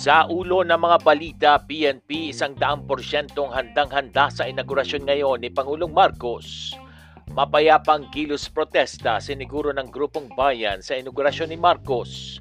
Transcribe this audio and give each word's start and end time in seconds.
Sa 0.00 0.24
ulo 0.32 0.64
ng 0.64 0.80
mga 0.80 0.98
balita, 1.04 1.50
PNP 1.60 2.32
isang 2.32 2.56
daang 2.56 2.88
porsyentong 2.88 3.52
handang-handa 3.52 4.32
sa 4.32 4.48
inaugurasyon 4.48 5.04
ngayon 5.04 5.44
ni 5.44 5.52
Pangulong 5.52 5.92
Marcos. 5.92 6.72
Mapayapang 7.36 8.08
kilos 8.08 8.48
protesta 8.48 9.20
siniguro 9.20 9.76
ng 9.76 9.92
grupong 9.92 10.32
bayan 10.32 10.80
sa 10.80 10.96
inaugurasyon 10.96 11.52
ni 11.52 11.60
Marcos. 11.60 12.40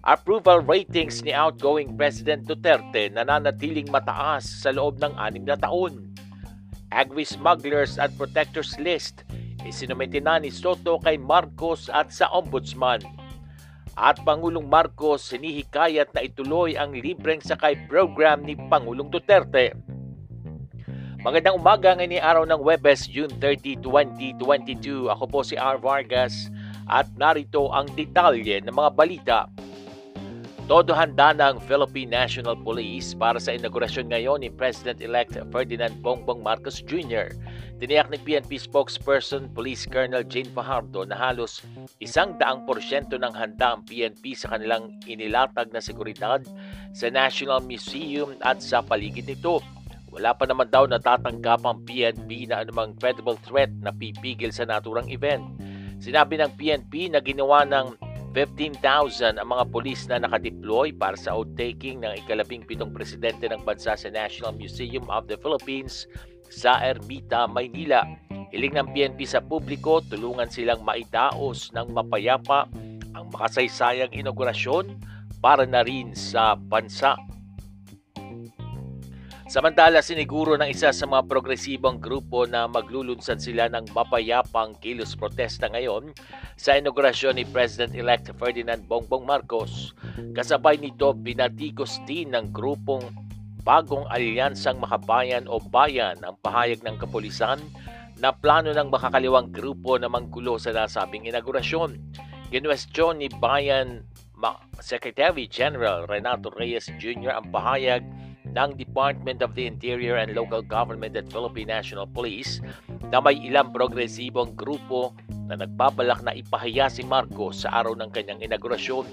Approval 0.00 0.64
ratings 0.64 1.20
ni 1.20 1.28
outgoing 1.28 1.92
President 1.92 2.48
Duterte 2.48 3.12
nananatiling 3.12 3.92
mataas 3.92 4.48
sa 4.48 4.72
loob 4.72 4.96
ng 4.96 5.12
anim 5.20 5.44
na 5.44 5.60
taon. 5.60 6.16
Agri-smugglers 6.88 8.00
at 8.00 8.16
protectors 8.16 8.80
list 8.80 9.28
isinumite 9.60 10.24
na 10.24 10.40
ni 10.40 10.48
Soto 10.48 10.96
kay 11.04 11.20
Marcos 11.20 11.92
at 11.92 12.08
sa 12.08 12.32
Ombudsman 12.32 13.27
at 13.98 14.22
Pangulong 14.22 14.70
Marcos 14.70 15.26
sinihikayat 15.34 16.14
na 16.14 16.22
ituloy 16.22 16.78
ang 16.78 16.94
libreng 16.94 17.42
sakay 17.42 17.74
program 17.90 18.46
ni 18.46 18.54
Pangulong 18.54 19.10
Duterte. 19.10 19.74
Magandang 21.18 21.58
umaga 21.58 21.98
ngayon 21.98 22.22
araw 22.22 22.44
ng 22.46 22.62
Webes, 22.62 23.10
June 23.10 23.34
30, 23.42 23.82
2022. 23.82 25.10
Ako 25.10 25.26
po 25.26 25.42
si 25.42 25.58
R. 25.58 25.82
Vargas 25.82 26.46
at 26.86 27.10
narito 27.18 27.74
ang 27.74 27.90
detalye 27.98 28.62
ng 28.62 28.70
mga 28.70 28.90
balita. 28.94 29.38
Todo 30.68 30.92
handa 30.92 31.32
ng 31.32 31.64
Philippine 31.64 32.12
National 32.12 32.52
Police 32.52 33.16
para 33.16 33.40
sa 33.40 33.56
inaugurasyon 33.56 34.12
ngayon 34.12 34.44
ni 34.44 34.52
President-elect 34.52 35.40
Ferdinand 35.48 35.96
Bongbong 36.04 36.44
Marcos 36.44 36.84
Jr. 36.84 37.32
Tiniyak 37.80 38.12
ni 38.12 38.20
PNP 38.20 38.60
spokesperson 38.60 39.48
Police 39.56 39.88
Colonel 39.88 40.28
Jane 40.28 40.52
Fajardo 40.52 41.08
na 41.08 41.16
halos 41.16 41.64
isang 42.04 42.36
daang 42.36 42.68
porsyento 42.68 43.16
ng 43.16 43.32
handa 43.32 43.80
ang 43.80 43.88
PNP 43.88 44.36
sa 44.36 44.52
kanilang 44.52 44.92
inilatag 45.08 45.72
na 45.72 45.80
seguridad 45.80 46.44
sa 46.92 47.08
National 47.08 47.64
Museum 47.64 48.36
at 48.44 48.60
sa 48.60 48.84
paligid 48.84 49.24
nito. 49.24 49.64
Wala 50.12 50.36
pa 50.36 50.44
naman 50.44 50.68
daw 50.68 50.84
natatanggap 50.84 51.64
ang 51.64 51.80
PNP 51.88 52.44
na 52.44 52.60
anumang 52.60 52.92
credible 53.00 53.40
threat 53.40 53.72
na 53.80 53.88
pipigil 53.88 54.52
sa 54.52 54.68
naturang 54.68 55.08
event. 55.08 55.48
Sinabi 55.96 56.36
ng 56.36 56.52
PNP 56.60 57.08
na 57.08 57.24
ginawa 57.24 57.64
ng 57.64 58.07
15,000 58.38 59.34
ang 59.34 59.48
mga 59.50 59.66
pulis 59.74 60.06
na 60.06 60.22
nakadeploy 60.22 60.94
para 60.94 61.18
sa 61.18 61.34
oath-taking 61.34 62.06
ng 62.06 62.22
ikalabing 62.22 62.62
pitong 62.62 62.94
presidente 62.94 63.50
ng 63.50 63.66
bansa 63.66 63.98
sa 63.98 64.08
National 64.14 64.54
Museum 64.54 65.02
of 65.10 65.26
the 65.26 65.34
Philippines 65.42 66.06
sa 66.46 66.78
Ermita, 66.78 67.50
Maynila. 67.50 68.06
Hiling 68.54 68.78
ng 68.78 68.94
PNP 68.94 69.26
sa 69.26 69.42
publiko, 69.42 69.98
tulungan 70.06 70.46
silang 70.46 70.86
maitaos 70.86 71.74
ng 71.74 71.90
mapayapa 71.90 72.70
ang 73.18 73.26
makasaysayang 73.34 74.14
inaugurasyon 74.14 74.94
para 75.42 75.66
na 75.66 75.82
rin 75.82 76.14
sa 76.14 76.54
bansa. 76.54 77.18
Samantala, 79.48 80.04
siniguro 80.04 80.60
ng 80.60 80.68
isa 80.68 80.92
sa 80.92 81.08
mga 81.08 81.24
progresibong 81.24 81.96
grupo 81.96 82.44
na 82.44 82.68
maglulunsad 82.68 83.40
sila 83.40 83.64
ng 83.72 83.96
mapayapang 83.96 84.76
kilos 84.76 85.16
protesta 85.16 85.72
ngayon 85.72 86.12
sa 86.60 86.76
inaugurasyon 86.76 87.40
ni 87.40 87.48
President-elect 87.48 88.36
Ferdinand 88.36 88.84
Bongbong 88.84 89.24
Marcos. 89.24 89.96
Kasabay 90.36 90.76
nito, 90.76 91.16
binatikos 91.16 91.96
din 92.04 92.36
ng 92.36 92.52
grupong 92.52 93.08
Bagong 93.64 94.04
Alyansang 94.12 94.84
Makabayan 94.84 95.48
o 95.48 95.56
Bayan 95.64 96.20
ang 96.28 96.36
pahayag 96.44 96.84
ng 96.84 97.00
kapulisan 97.00 97.56
na 98.20 98.36
plano 98.36 98.76
ng 98.76 98.92
makakaliwang 98.92 99.48
grupo 99.48 99.96
na 99.96 100.12
manggulo 100.12 100.60
sa 100.60 100.76
nasabing 100.76 101.24
inaugurasyon. 101.24 101.96
Ginwestiyon 102.52 103.24
ni 103.24 103.32
Bayan 103.32 104.04
Secretary 104.84 105.48
General 105.48 106.04
Renato 106.04 106.52
Reyes 106.52 106.92
Jr. 107.00 107.40
ang 107.40 107.48
pahayag 107.48 108.04
ng 108.52 108.76
Department 108.76 109.44
of 109.44 109.52
the 109.56 109.68
Interior 109.68 110.16
and 110.16 110.32
Local 110.32 110.64
Government 110.64 111.16
at 111.16 111.28
Philippine 111.28 111.72
National 111.72 112.08
Police 112.08 112.60
na 113.08 113.20
may 113.20 113.36
ilang 113.40 113.72
progresibong 113.72 114.56
grupo 114.56 115.16
na 115.48 115.56
nagbabalak 115.56 116.20
na 116.24 116.36
ipahiya 116.36 116.92
si 116.92 117.04
Marcos 117.04 117.64
sa 117.64 117.72
araw 117.80 117.96
ng 117.96 118.12
kanyang 118.12 118.44
inaugurasyon. 118.44 119.08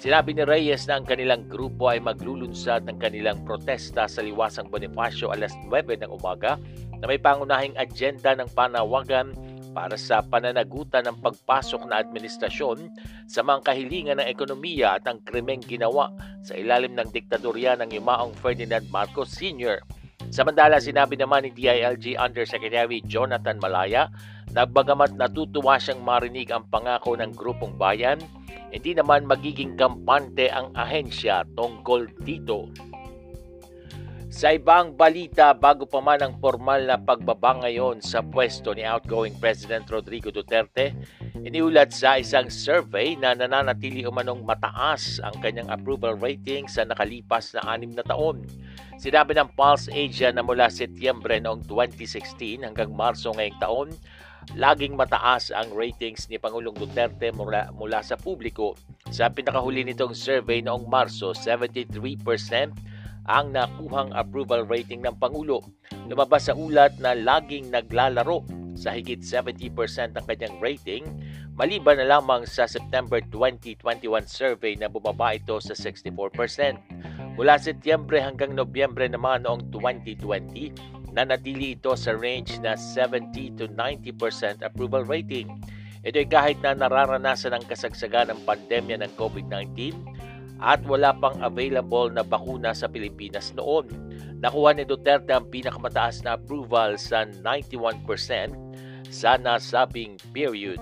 Sinabi 0.00 0.32
ni 0.32 0.48
Reyes 0.48 0.88
na 0.88 0.96
ang 0.96 1.04
kanilang 1.04 1.44
grupo 1.44 1.92
ay 1.92 2.00
maglulunsad 2.00 2.88
ng 2.88 2.96
kanilang 2.96 3.44
protesta 3.44 4.08
sa 4.08 4.24
Liwasang 4.24 4.72
Bonifacio 4.72 5.28
alas 5.28 5.52
9 5.68 6.00
ng 6.00 6.08
umaga 6.08 6.56
na 7.00 7.04
may 7.04 7.20
pangunahing 7.20 7.76
agenda 7.76 8.32
ng 8.32 8.48
panawagan 8.56 9.36
para 9.70 9.94
sa 9.94 10.22
pananagutan 10.22 11.06
ng 11.06 11.22
pagpasok 11.22 11.86
na 11.86 12.02
administrasyon 12.02 12.90
sa 13.30 13.40
mga 13.46 13.70
kahilingan 13.70 14.18
ng 14.18 14.28
ekonomiya 14.28 14.98
at 14.98 15.06
ang 15.06 15.22
krimeng 15.22 15.62
ginawa 15.62 16.10
sa 16.42 16.58
ilalim 16.58 16.98
ng 16.98 17.08
diktadorya 17.14 17.78
ng 17.78 17.94
yumaong 17.94 18.34
Ferdinand 18.38 18.84
Marcos 18.90 19.30
Sr. 19.34 19.82
Samantala, 20.30 20.78
sinabi 20.78 21.18
naman 21.18 21.42
ni 21.42 21.50
DILG 21.50 22.14
Undersecretary 22.14 23.02
Jonathan 23.02 23.58
Malaya 23.58 24.06
na 24.54 24.62
bagamat 24.62 25.18
natutuwa 25.18 25.74
siyang 25.74 26.06
marinig 26.06 26.54
ang 26.54 26.62
pangako 26.70 27.18
ng 27.18 27.34
grupong 27.34 27.74
bayan, 27.74 28.22
hindi 28.70 28.94
naman 28.94 29.26
magiging 29.26 29.74
kampante 29.74 30.46
ang 30.46 30.70
ahensya 30.78 31.42
tungkol 31.58 32.06
dito. 32.22 32.70
Sa 34.30 34.54
ibang 34.54 34.94
balita, 34.94 35.50
bago 35.50 35.90
pa 35.90 35.98
man 35.98 36.22
ang 36.22 36.38
formal 36.38 36.86
na 36.86 36.94
pagbaba 36.94 37.66
ngayon 37.66 37.98
sa 37.98 38.22
pwesto 38.22 38.70
ni 38.70 38.86
outgoing 38.86 39.34
President 39.42 39.82
Rodrigo 39.90 40.30
Duterte, 40.30 40.94
iniulat 41.42 41.90
sa 41.90 42.14
isang 42.14 42.46
survey 42.46 43.18
na 43.18 43.34
nananatili 43.34 44.06
umanong 44.06 44.46
mataas 44.46 45.18
ang 45.26 45.34
kanyang 45.42 45.66
approval 45.66 46.14
rating 46.14 46.70
sa 46.70 46.86
nakalipas 46.86 47.58
na 47.58 47.74
anim 47.74 47.90
na 47.90 48.06
taon. 48.06 48.46
Sinabi 49.02 49.34
ng 49.34 49.50
Pulse 49.58 49.90
Asia 49.90 50.30
na 50.30 50.46
mula 50.46 50.70
Setyembre 50.70 51.42
noong 51.42 51.66
2016 51.66 52.62
hanggang 52.62 52.94
Marso 52.94 53.34
ngayong 53.34 53.58
taon, 53.58 53.88
laging 54.54 54.94
mataas 54.94 55.50
ang 55.50 55.74
ratings 55.74 56.30
ni 56.30 56.38
Pangulong 56.38 56.78
Duterte 56.78 57.34
mula, 57.34 57.74
mula 57.74 57.98
sa 58.06 58.14
publiko. 58.14 58.78
Sa 59.10 59.26
pinakahuli 59.26 59.82
nitong 59.90 60.14
survey 60.14 60.62
noong 60.62 60.86
Marso, 60.86 61.34
73% 61.34 62.89
ang 63.28 63.52
nakuhang 63.52 64.14
approval 64.16 64.64
rating 64.64 65.04
ng 65.04 65.16
Pangulo. 65.20 65.60
Lumabas 66.08 66.48
sa 66.48 66.56
ulat 66.56 66.96
na 67.02 67.12
laging 67.12 67.68
naglalaro 67.68 68.44
sa 68.80 68.96
higit 68.96 69.20
70% 69.20 70.16
ng 70.16 70.24
kanyang 70.24 70.56
rating, 70.56 71.04
maliban 71.52 72.00
na 72.00 72.16
lamang 72.16 72.48
sa 72.48 72.64
September 72.64 73.20
2021 73.28 74.00
survey 74.24 74.72
na 74.80 74.88
bumaba 74.88 75.36
ito 75.36 75.60
sa 75.60 75.76
64%. 75.76 77.36
Mula 77.36 77.60
Setyembre 77.60 78.24
hanggang 78.24 78.56
Nobyembre 78.56 79.04
naman 79.04 79.44
noong 79.44 79.68
2020, 79.68 81.12
nanatili 81.12 81.76
ito 81.76 81.92
sa 81.98 82.16
range 82.16 82.56
na 82.64 82.78
70 82.78 83.60
to 83.60 83.68
90% 83.68 84.64
approval 84.64 85.04
rating. 85.04 85.50
Ito 86.00 86.16
ay 86.24 86.28
kahit 86.32 86.58
na 86.64 86.72
nararanasan 86.72 87.52
ang 87.52 87.64
kasagsagan 87.68 88.32
ng 88.32 88.40
pandemya 88.48 89.04
ng 89.04 89.12
COVID-19 89.20 89.92
at 90.60 90.84
wala 90.84 91.16
pang 91.16 91.36
available 91.40 92.12
na 92.12 92.20
bakuna 92.20 92.76
sa 92.76 92.86
Pilipinas 92.86 93.56
noon. 93.56 93.88
Nakuha 94.40 94.76
ni 94.76 94.84
Duterte 94.84 95.32
ang 95.32 95.48
pinakamataas 95.48 96.24
na 96.24 96.36
approval 96.36 97.00
sa 97.00 97.24
91% 97.24 98.04
sa 99.08 99.40
nasabing 99.40 100.20
period. 100.32 100.80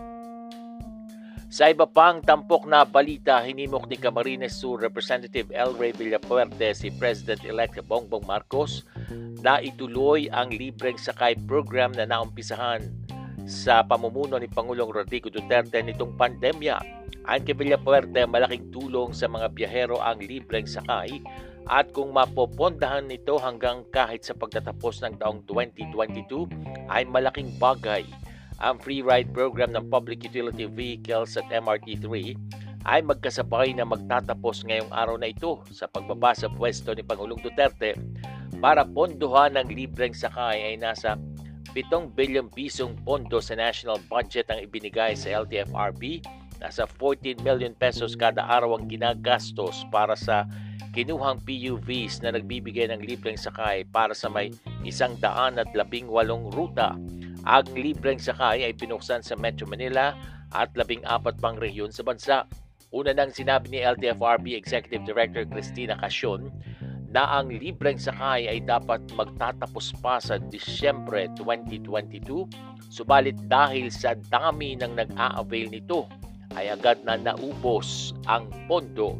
Sa 1.49 1.73
iba 1.73 1.89
pang 1.89 2.21
tampok 2.21 2.69
na 2.69 2.85
balita, 2.85 3.41
hinimok 3.41 3.89
ni 3.89 3.97
Camarines 3.97 4.53
Sur 4.53 4.85
Representative 4.85 5.49
El 5.49 5.73
Rey 5.81 5.97
Villapuerte 5.97 6.77
si 6.77 6.93
President-elect 6.93 7.81
Bongbong 7.89 8.29
Marcos 8.29 8.85
na 9.41 9.57
ituloy 9.57 10.29
ang 10.29 10.53
libreng 10.53 11.01
sakay 11.01 11.33
program 11.49 11.97
na 11.97 12.05
naumpisahan 12.05 12.85
sa 13.49 13.81
pamumuno 13.81 14.37
ni 14.37 14.45
Pangulong 14.45 14.93
Rodrigo 14.93 15.33
Duterte 15.33 15.81
nitong 15.81 16.21
pandemya 16.21 16.98
Kay 17.29 17.53
Villapuerte, 17.53 18.25
malaking 18.25 18.73
tulong 18.73 19.13
sa 19.13 19.29
mga 19.29 19.53
biyahero 19.53 20.01
ang 20.01 20.17
libreng 20.17 20.65
sakay 20.65 21.21
at 21.69 21.93
kung 21.93 22.17
mapopondahan 22.17 23.05
nito 23.05 23.37
hanggang 23.37 23.85
kahit 23.93 24.25
sa 24.25 24.33
pagtatapos 24.33 25.05
ng 25.05 25.21
taong 25.21 25.45
2022 25.45 26.49
ay 26.89 27.05
malaking 27.05 27.53
bagay 27.61 28.09
ang 28.65 28.81
free 28.81 29.05
ride 29.05 29.29
program 29.37 29.77
ng 29.77 29.93
public 29.93 30.25
utility 30.25 30.65
vehicles 30.65 31.37
at 31.37 31.45
MRT3 31.53 32.33
ay 32.89 33.05
magkasabay 33.05 33.77
na 33.77 33.85
magtatapos 33.85 34.65
ngayong 34.65 34.89
araw 34.89 35.21
na 35.21 35.29
ito 35.29 35.61
sa 35.69 35.85
pagbaba 35.85 36.33
sa 36.33 36.49
pwesto 36.49 36.97
ni 36.97 37.05
Pangulong 37.05 37.39
Duterte 37.45 37.93
para 38.59 38.89
pondohan 38.89 39.61
ng 39.61 39.69
libreng 39.69 40.17
sakay 40.17 40.73
ay 40.73 40.75
nasa 40.81 41.21
7 41.77 42.17
bilyong 42.17 42.49
pisong 42.49 42.97
pondo 43.05 43.45
sa 43.45 43.53
national 43.53 44.01
budget 44.09 44.49
ang 44.49 44.65
ibinigay 44.65 45.13
sa 45.13 45.45
LTFRB. 45.45 46.25
Nasa 46.59 46.87
14 46.87 47.39
million 47.47 47.75
pesos 47.75 48.19
kada 48.19 48.43
araw 48.43 48.79
ang 48.79 48.91
ginagastos 48.91 49.87
para 49.95 50.19
sa 50.19 50.47
kinuhang 50.91 51.39
PUVs 51.47 52.23
na 52.27 52.35
nagbibigay 52.35 52.91
ng 52.91 53.03
libreng 53.07 53.39
sakay 53.39 53.87
para 53.87 54.11
sa 54.13 54.27
may 54.27 54.51
isang 54.83 55.15
daan 55.23 55.61
at 55.61 55.71
labing 55.77 56.11
walong 56.11 56.51
ruta 56.51 56.99
ang 57.47 57.65
libreng 57.73 58.19
sakay 58.19 58.67
ay 58.67 58.75
pinuksan 58.75 59.23
sa 59.23 59.39
Metro 59.39 59.65
Manila 59.65 60.13
at 60.53 60.69
labing 60.75 61.01
apat 61.07 61.39
pang 61.39 61.55
rehiyon 61.55 61.89
sa 61.89 62.03
bansa. 62.03 62.45
Una 62.93 63.13
nang 63.17 63.33
sinabi 63.33 63.73
ni 63.73 63.81
LTFRB 63.85 64.53
Executive 64.53 65.05
Director 65.05 65.45
Cristina 65.49 65.97
Casyon 66.01 66.53
na 67.09 67.41
ang 67.41 67.53
libreng 67.53 67.97
sakay 67.97 68.49
ay 68.49 68.61
dapat 68.65 69.01
magtatapos 69.17 69.97
pa 70.01 70.21
sa 70.21 70.37
Disyembre 70.37 71.33
2022 71.41 72.49
subalit 72.93 73.37
dahil 73.49 73.89
sa 73.89 74.13
dami 74.29 74.77
ng 74.77 74.93
nag-a-avail 74.97 75.73
nito 75.73 76.09
ay 76.56 76.73
agad 76.73 77.03
na 77.05 77.19
naubos 77.19 78.17
ang 78.25 78.49
pondo. 78.71 79.19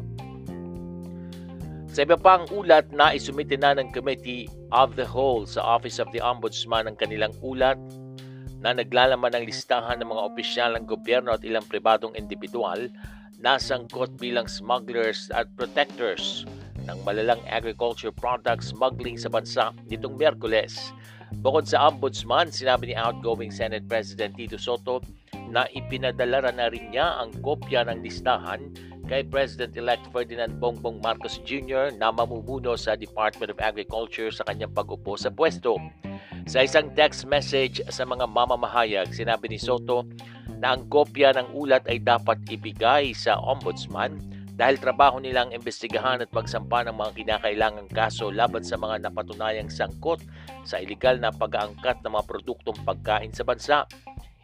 Sa 1.89 2.05
iba 2.05 2.17
pang 2.17 2.45
ulat 2.53 2.93
na 2.93 3.17
isumite 3.17 3.57
na 3.57 3.73
ng 3.73 3.89
Committee 3.89 4.45
of 4.69 4.93
the 4.93 5.05
Whole 5.05 5.49
sa 5.49 5.61
Office 5.61 5.97
of 5.97 6.09
the 6.13 6.21
Ombudsman 6.21 6.85
ang 6.85 6.93
kanilang 6.97 7.33
ulat 7.41 7.81
na 8.61 8.75
naglalaman 8.75 9.33
ng 9.33 9.49
listahan 9.49 9.97
ng 9.97 10.09
mga 10.13 10.25
opisyal 10.29 10.71
ng 10.77 10.85
gobyerno 10.85 11.33
at 11.33 11.41
ilang 11.41 11.65
pribadong 11.65 12.13
individual 12.13 12.91
na 13.39 13.55
sangkot 13.55 14.19
bilang 14.19 14.45
smugglers 14.45 15.31
at 15.31 15.47
protectors 15.55 16.43
ng 16.83 16.97
malalang 17.07 17.39
agriculture 17.47 18.11
product 18.11 18.61
smuggling 18.61 19.15
sa 19.15 19.31
bansa 19.31 19.71
nitong 19.87 20.19
Miyerkules. 20.19 20.91
Bukod 21.39 21.69
sa 21.69 21.87
ombudsman, 21.87 22.49
sinabi 22.49 22.91
ni 22.91 22.95
outgoing 22.97 23.53
Senate 23.53 23.85
President 23.85 24.35
Tito 24.35 24.57
Soto 24.57 24.99
na 25.49 25.65
ipinadala 25.73 26.45
na 26.53 26.69
rin 26.69 26.93
niya 26.93 27.19
ang 27.19 27.33
kopya 27.41 27.85
ng 27.89 28.05
listahan 28.05 28.69
kay 29.09 29.25
President-elect 29.25 30.13
Ferdinand 30.13 30.61
Bongbong 30.61 31.01
Marcos 31.01 31.41
Jr. 31.41 31.89
na 31.97 32.13
mamumuno 32.13 32.77
sa 32.77 32.93
Department 32.93 33.49
of 33.49 33.59
Agriculture 33.59 34.29
sa 34.29 34.45
kanyang 34.45 34.69
pag-upo 34.69 35.17
sa 35.17 35.33
pwesto. 35.33 35.81
Sa 36.45 36.61
isang 36.61 36.93
text 36.93 37.25
message 37.25 37.81
sa 37.89 38.05
mga 38.05 38.29
mamamahayag, 38.29 39.09
sinabi 39.09 39.49
ni 39.49 39.57
Soto 39.57 40.05
na 40.61 40.77
ang 40.77 40.85
kopya 40.85 41.33
ng 41.33 41.57
ulat 41.57 41.89
ay 41.89 41.97
dapat 41.97 42.37
ibigay 42.53 43.17
sa 43.17 43.41
ombudsman 43.41 44.21
dahil 44.59 44.75
trabaho 44.75 45.23
nilang 45.23 45.55
imbestigahan 45.55 46.19
at 46.19 46.27
pagsampa 46.35 46.83
ng 46.83 46.99
mga 46.99 47.11
kinakailangang 47.15 47.89
kaso 47.95 48.27
laban 48.27 48.59
sa 48.59 48.75
mga 48.75 49.07
napatunayang 49.07 49.71
sangkot 49.71 50.19
sa 50.67 50.83
ilegal 50.83 51.15
na 51.15 51.31
pag-aangkat 51.31 52.03
ng 52.03 52.11
mga 52.11 52.27
produktong 52.27 52.75
pagkain 52.83 53.31
sa 53.31 53.47
bansa. 53.47 53.87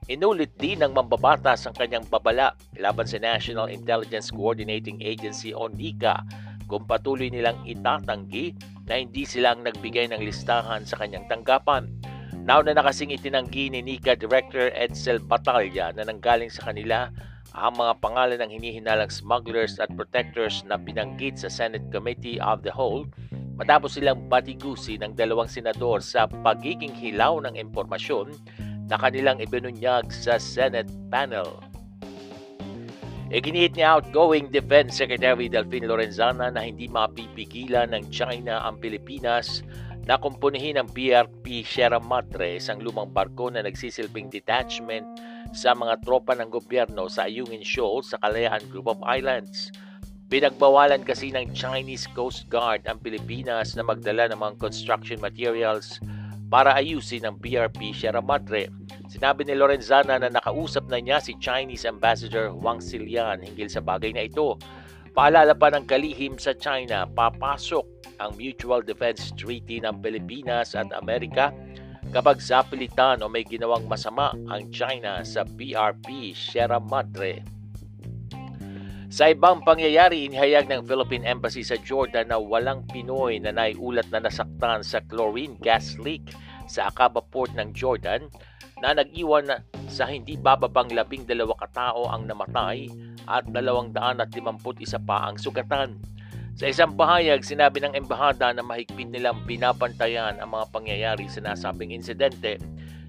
Inulit 0.06 0.54
din 0.62 0.86
ng 0.86 0.94
mambabatas 0.94 1.66
ang 1.66 1.74
kanyang 1.74 2.06
babala 2.14 2.54
laban 2.78 3.10
sa 3.10 3.18
National 3.18 3.74
Intelligence 3.74 4.30
Coordinating 4.30 5.02
Agency 5.02 5.50
o 5.50 5.66
NICA 5.66 6.22
kung 6.70 6.86
patuloy 6.86 7.34
nilang 7.34 7.58
itatanggi 7.66 8.54
na 8.86 9.02
hindi 9.02 9.26
silang 9.26 9.66
nagbigay 9.66 10.14
ng 10.14 10.22
listahan 10.22 10.86
sa 10.86 11.02
kanyang 11.02 11.26
tanggapan. 11.26 11.90
Now 12.46 12.62
na 12.62 12.78
nakasing 12.78 13.18
itinanggi 13.18 13.74
ni 13.74 13.82
NICA 13.82 14.14
Director 14.22 14.70
Edsel 14.78 15.18
Batalya 15.18 15.90
na 15.98 16.06
nanggaling 16.06 16.54
sa 16.54 16.70
kanila 16.70 17.10
ang 17.58 17.74
mga 17.74 17.98
pangalan 17.98 18.38
ng 18.46 18.52
hinihinalang 18.62 19.10
smugglers 19.10 19.82
at 19.82 19.90
protectors 19.98 20.62
na 20.70 20.78
binanggit 20.78 21.42
sa 21.42 21.50
Senate 21.50 21.90
Committee 21.90 22.38
of 22.38 22.62
the 22.62 22.70
Whole 22.70 23.10
matapos 23.58 23.98
silang 23.98 24.30
batigusi 24.30 25.02
ng 25.02 25.18
dalawang 25.18 25.50
senador 25.50 25.98
sa 25.98 26.30
pagiging 26.46 26.94
hilaw 26.94 27.42
ng 27.42 27.58
impormasyon 27.58 28.38
na 28.90 28.98
kanilang 28.98 29.42
ibinunyag 29.42 30.10
sa 30.14 30.38
Senate 30.38 30.90
panel. 31.10 31.62
Iginiit 33.34 33.74
ni 33.74 33.82
outgoing 33.82 34.54
Defense 34.54 35.02
Secretary 35.02 35.50
Delfin 35.50 35.90
Lorenzana 35.90 36.54
na 36.54 36.62
hindi 36.62 36.86
mapipigilan 36.86 37.90
ng 37.92 38.14
China 38.14 38.62
ang 38.62 38.78
Pilipinas 38.78 39.66
na 40.06 40.22
kumpunihin 40.22 40.78
ang 40.78 40.86
BRP 40.94 41.66
Sierra 41.66 41.98
Madre, 41.98 42.62
isang 42.62 42.78
lumang 42.78 43.10
barko 43.10 43.50
na 43.50 43.66
nagsisilbing 43.66 44.30
detachment 44.30 45.10
sa 45.58 45.74
mga 45.74 46.06
tropa 46.06 46.38
ng 46.38 46.54
gobyerno 46.54 47.10
sa 47.10 47.26
Ayungin 47.26 47.66
Shoal 47.66 48.06
sa 48.06 48.22
Kalayaan 48.22 48.62
Group 48.70 48.86
of 48.86 49.02
Islands. 49.02 49.74
Pinagbawalan 50.30 51.02
kasi 51.02 51.34
ng 51.34 51.54
Chinese 51.58 52.06
Coast 52.14 52.46
Guard 52.54 52.86
ang 52.86 53.02
Pilipinas 53.02 53.74
na 53.74 53.82
magdala 53.82 54.30
ng 54.30 54.38
mga 54.38 54.62
construction 54.62 55.18
materials 55.18 55.98
para 56.48 56.78
ayusin 56.78 57.26
ang 57.26 57.36
BRP 57.42 57.92
Sierra 57.96 58.22
Madre. 58.22 58.70
Sinabi 59.10 59.46
ni 59.46 59.58
Lorenzana 59.58 60.22
na 60.22 60.30
nakausap 60.30 60.86
na 60.90 61.02
niya 61.02 61.18
si 61.18 61.34
Chinese 61.42 61.90
Ambassador 61.90 62.54
Wang 62.54 62.82
Silian 62.82 63.42
hinggil 63.42 63.70
sa 63.70 63.82
bagay 63.82 64.14
na 64.14 64.30
ito. 64.30 64.58
Paalala 65.16 65.56
pa 65.56 65.72
ng 65.72 65.88
kalihim 65.88 66.36
sa 66.36 66.52
China, 66.52 67.08
papasok 67.08 67.86
ang 68.20 68.36
Mutual 68.36 68.84
Defense 68.84 69.32
Treaty 69.34 69.80
ng 69.80 70.04
Pilipinas 70.04 70.76
at 70.76 70.92
Amerika 70.92 71.56
kapag 72.12 72.44
sapilitan 72.44 73.24
o 73.24 73.32
may 73.32 73.48
ginawang 73.48 73.88
masama 73.88 74.36
ang 74.52 74.68
China 74.76 75.24
sa 75.24 75.48
BRP 75.48 76.36
Sierra 76.36 76.84
Madre. 76.84 77.55
Sa 79.14 79.30
ibang 79.30 79.62
pangyayari, 79.62 80.26
inihayag 80.26 80.66
ng 80.66 80.82
Philippine 80.90 81.30
Embassy 81.30 81.62
sa 81.62 81.78
Jordan 81.78 82.34
na 82.34 82.42
walang 82.42 82.82
Pinoy 82.90 83.38
na 83.38 83.54
naiulat 83.54 84.10
na 84.10 84.26
nasaktan 84.26 84.82
sa 84.82 84.98
chlorine 85.06 85.54
gas 85.62 85.94
leak 86.02 86.34
sa 86.66 86.90
Aqaba 86.90 87.22
Port 87.22 87.54
ng 87.54 87.70
Jordan 87.78 88.26
na 88.82 88.98
nag-iwan 88.98 89.62
sa 89.86 90.10
hindi 90.10 90.36
bababang 90.36 90.90
labing 90.90 91.24
dalawa 91.30 91.54
katao 91.62 92.10
ang 92.10 92.26
namatay 92.26 92.90
at 93.30 93.46
dalawang 93.54 93.94
daan 93.94 94.20
at 94.20 94.34
limamput 94.34 94.82
isa 94.82 94.98
pa 94.98 95.30
ang 95.30 95.38
sugatan. 95.38 96.02
Sa 96.56 96.66
isang 96.66 96.96
pahayag, 96.98 97.46
sinabi 97.46 97.84
ng 97.84 97.94
embahada 97.94 98.56
na 98.56 98.64
mahigpit 98.64 99.12
nilang 99.12 99.44
binabantayan 99.46 100.40
ang 100.40 100.50
mga 100.56 100.66
pangyayari 100.72 101.28
sa 101.28 101.44
nasabing 101.44 101.92
insidente. 101.92 102.58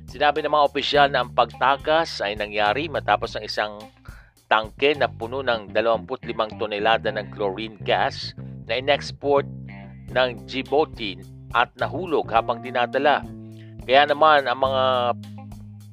Sinabi 0.07 0.43
ng 0.43 0.53
mga 0.53 0.67
opisyal 0.67 1.09
na 1.09 1.25
ang 1.25 1.31
pagtakas 1.33 2.21
ay 2.21 2.35
nangyari 2.35 2.91
matapos 2.91 3.39
ng 3.39 3.47
isang 3.47 3.81
tangke 4.47 4.95
na 4.95 5.11
puno 5.11 5.43
ng 5.43 5.75
25 5.75 6.61
tonelada 6.61 7.11
ng 7.11 7.27
chlorine 7.35 7.79
gas 7.83 8.35
na 8.71 8.79
in-export 8.79 9.47
ng 10.11 10.47
Djibouti 10.47 11.19
at 11.55 11.71
nahulog 11.79 12.31
habang 12.31 12.63
dinadala. 12.63 13.23
Kaya 13.87 14.07
naman 14.07 14.47
ang 14.47 14.61
mga 14.63 14.85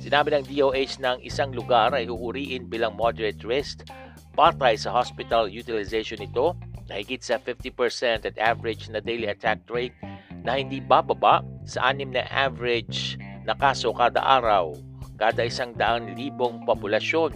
Sinabi 0.00 0.32
ng 0.32 0.44
DOH 0.48 0.96
ng 0.96 1.18
isang 1.20 1.52
lugar 1.52 1.92
ay 1.92 2.08
uuriin 2.08 2.72
bilang 2.72 2.96
moderate 2.96 3.44
risk 3.44 3.84
batay 4.32 4.76
sa 4.76 4.92
hospital 4.92 5.48
utilization 5.48 6.20
nito 6.20 6.56
na 6.88 7.00
higit 7.00 7.20
sa 7.20 7.36
50% 7.40 8.24
at 8.24 8.36
average 8.40 8.88
na 8.88 9.00
daily 9.00 9.28
attack 9.28 9.60
rate 9.68 9.96
na 10.44 10.56
hindi 10.56 10.80
bababa 10.80 11.44
sa 11.68 11.92
anim 11.92 12.12
na 12.12 12.24
average 12.32 13.20
na 13.48 13.56
kaso 13.56 13.92
kada 13.96 14.20
araw 14.20 14.76
kada 15.16 15.48
isang 15.48 15.72
daan 15.72 16.12
libong 16.14 16.62
populasyon. 16.68 17.32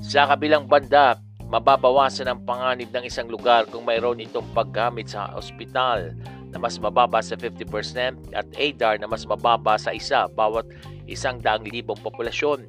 Sa 0.00 0.28
kabilang 0.28 0.68
banda, 0.68 1.20
mababawasan 1.46 2.26
ang 2.26 2.42
panganib 2.42 2.90
ng 2.90 3.06
isang 3.06 3.30
lugar 3.30 3.64
kung 3.70 3.86
mayroon 3.86 4.18
itong 4.20 4.44
paggamit 4.50 5.12
sa 5.12 5.30
ospital 5.38 6.10
na 6.50 6.58
mas 6.58 6.80
mababa 6.80 7.22
sa 7.22 7.38
50% 7.38 8.34
at 8.34 8.46
ADAR 8.56 8.98
na 8.98 9.06
mas 9.06 9.22
mababa 9.28 9.78
sa 9.78 9.94
isa 9.94 10.26
bawat 10.32 10.66
isang 11.06 11.38
daang 11.38 11.62
libong 11.68 11.98
populasyon. 12.02 12.66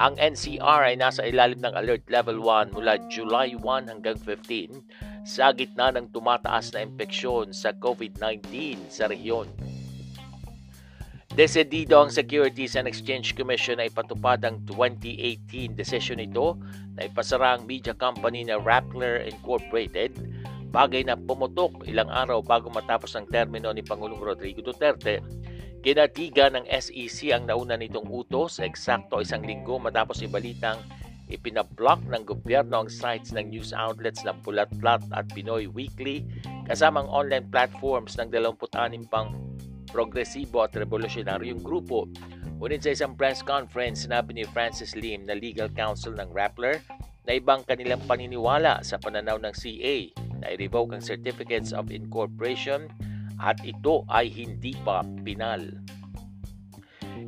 Ang 0.00 0.16
NCR 0.16 0.88
ay 0.88 0.96
nasa 0.96 1.20
ilalim 1.28 1.60
ng 1.60 1.76
Alert 1.76 2.08
Level 2.08 2.40
1 2.40 2.72
mula 2.72 2.96
July 3.12 3.52
1 3.52 3.92
hanggang 3.92 4.16
15 4.16 4.80
sa 5.28 5.52
gitna 5.52 5.92
ng 5.92 6.08
tumataas 6.16 6.72
na 6.72 6.80
impeksyon 6.80 7.52
sa 7.52 7.76
COVID-19 7.76 8.48
sa 8.88 9.12
rehiyon. 9.12 9.71
Desedido 11.32 11.96
ang 11.96 12.12
Securities 12.12 12.76
and 12.76 12.84
Exchange 12.84 13.32
Commission 13.32 13.80
na 13.80 13.88
ipatupad 13.88 14.44
ang 14.44 14.60
2018 14.68 15.72
decision 15.72 16.20
nito 16.20 16.60
na 16.92 17.08
ipasara 17.08 17.56
ang 17.56 17.64
media 17.64 17.96
company 17.96 18.44
na 18.44 18.60
Rappler 18.60 19.24
Incorporated, 19.24 20.12
bagay 20.76 21.08
na 21.08 21.16
pumutok 21.16 21.88
ilang 21.88 22.12
araw 22.12 22.44
bago 22.44 22.68
matapos 22.68 23.16
ang 23.16 23.24
termino 23.32 23.72
ni 23.72 23.80
Pangulong 23.80 24.20
Rodrigo 24.20 24.60
Duterte. 24.60 25.24
Kinatiga 25.80 26.52
ng 26.52 26.68
SEC 26.68 27.32
ang 27.32 27.48
nauna 27.48 27.80
nitong 27.80 28.12
utos 28.12 28.60
eksakto 28.60 29.24
isang 29.24 29.40
linggo 29.40 29.80
matapos 29.80 30.20
ibalitang 30.20 30.84
ipinablock 31.32 32.04
ng 32.12 32.28
gobyerno 32.28 32.84
ang 32.84 32.92
sites 32.92 33.32
ng 33.32 33.48
news 33.48 33.72
outlets 33.72 34.20
na 34.20 34.36
Pulatlat 34.44 35.00
at 35.16 35.24
Pinoy 35.32 35.64
Weekly 35.64 36.28
kasamang 36.68 37.08
online 37.08 37.48
platforms 37.48 38.20
ng 38.20 38.28
26 38.28 39.08
pang 39.08 39.32
progresibo 39.90 40.62
at 40.62 40.76
revolusyonaryong 40.76 41.64
grupo. 41.64 42.06
Ngunit 42.62 42.86
sa 42.86 42.94
isang 42.94 43.18
press 43.18 43.42
conference, 43.42 44.06
sinabi 44.06 44.38
ni 44.38 44.44
Francis 44.46 44.94
Lim 44.94 45.26
na 45.26 45.34
legal 45.34 45.66
counsel 45.72 46.14
ng 46.14 46.30
Rappler 46.30 46.78
na 47.26 47.38
ibang 47.38 47.66
kanilang 47.66 48.02
paniniwala 48.06 48.82
sa 48.86 48.98
pananaw 48.98 49.38
ng 49.42 49.54
CA 49.54 49.96
na 50.42 50.46
i-revoke 50.54 50.94
ang 50.94 51.02
certificates 51.02 51.70
of 51.70 51.90
incorporation 51.94 52.90
at 53.42 53.58
ito 53.66 54.06
ay 54.10 54.30
hindi 54.30 54.74
pa 54.86 55.02
pinal. 55.26 55.62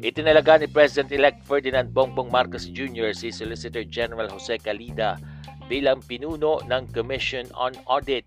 Itinalaga 0.04 0.60
ni 0.60 0.68
President-elect 0.68 1.46
Ferdinand 1.46 1.90
Bongbong 1.90 2.28
Marcos 2.28 2.68
Jr. 2.68 3.14
si 3.14 3.30
Solicitor 3.30 3.86
General 3.86 4.28
Jose 4.28 4.58
Calida 4.60 5.16
bilang 5.64 6.04
pinuno 6.04 6.60
ng 6.68 6.92
Commission 6.92 7.48
on 7.56 7.72
Audit 7.88 8.26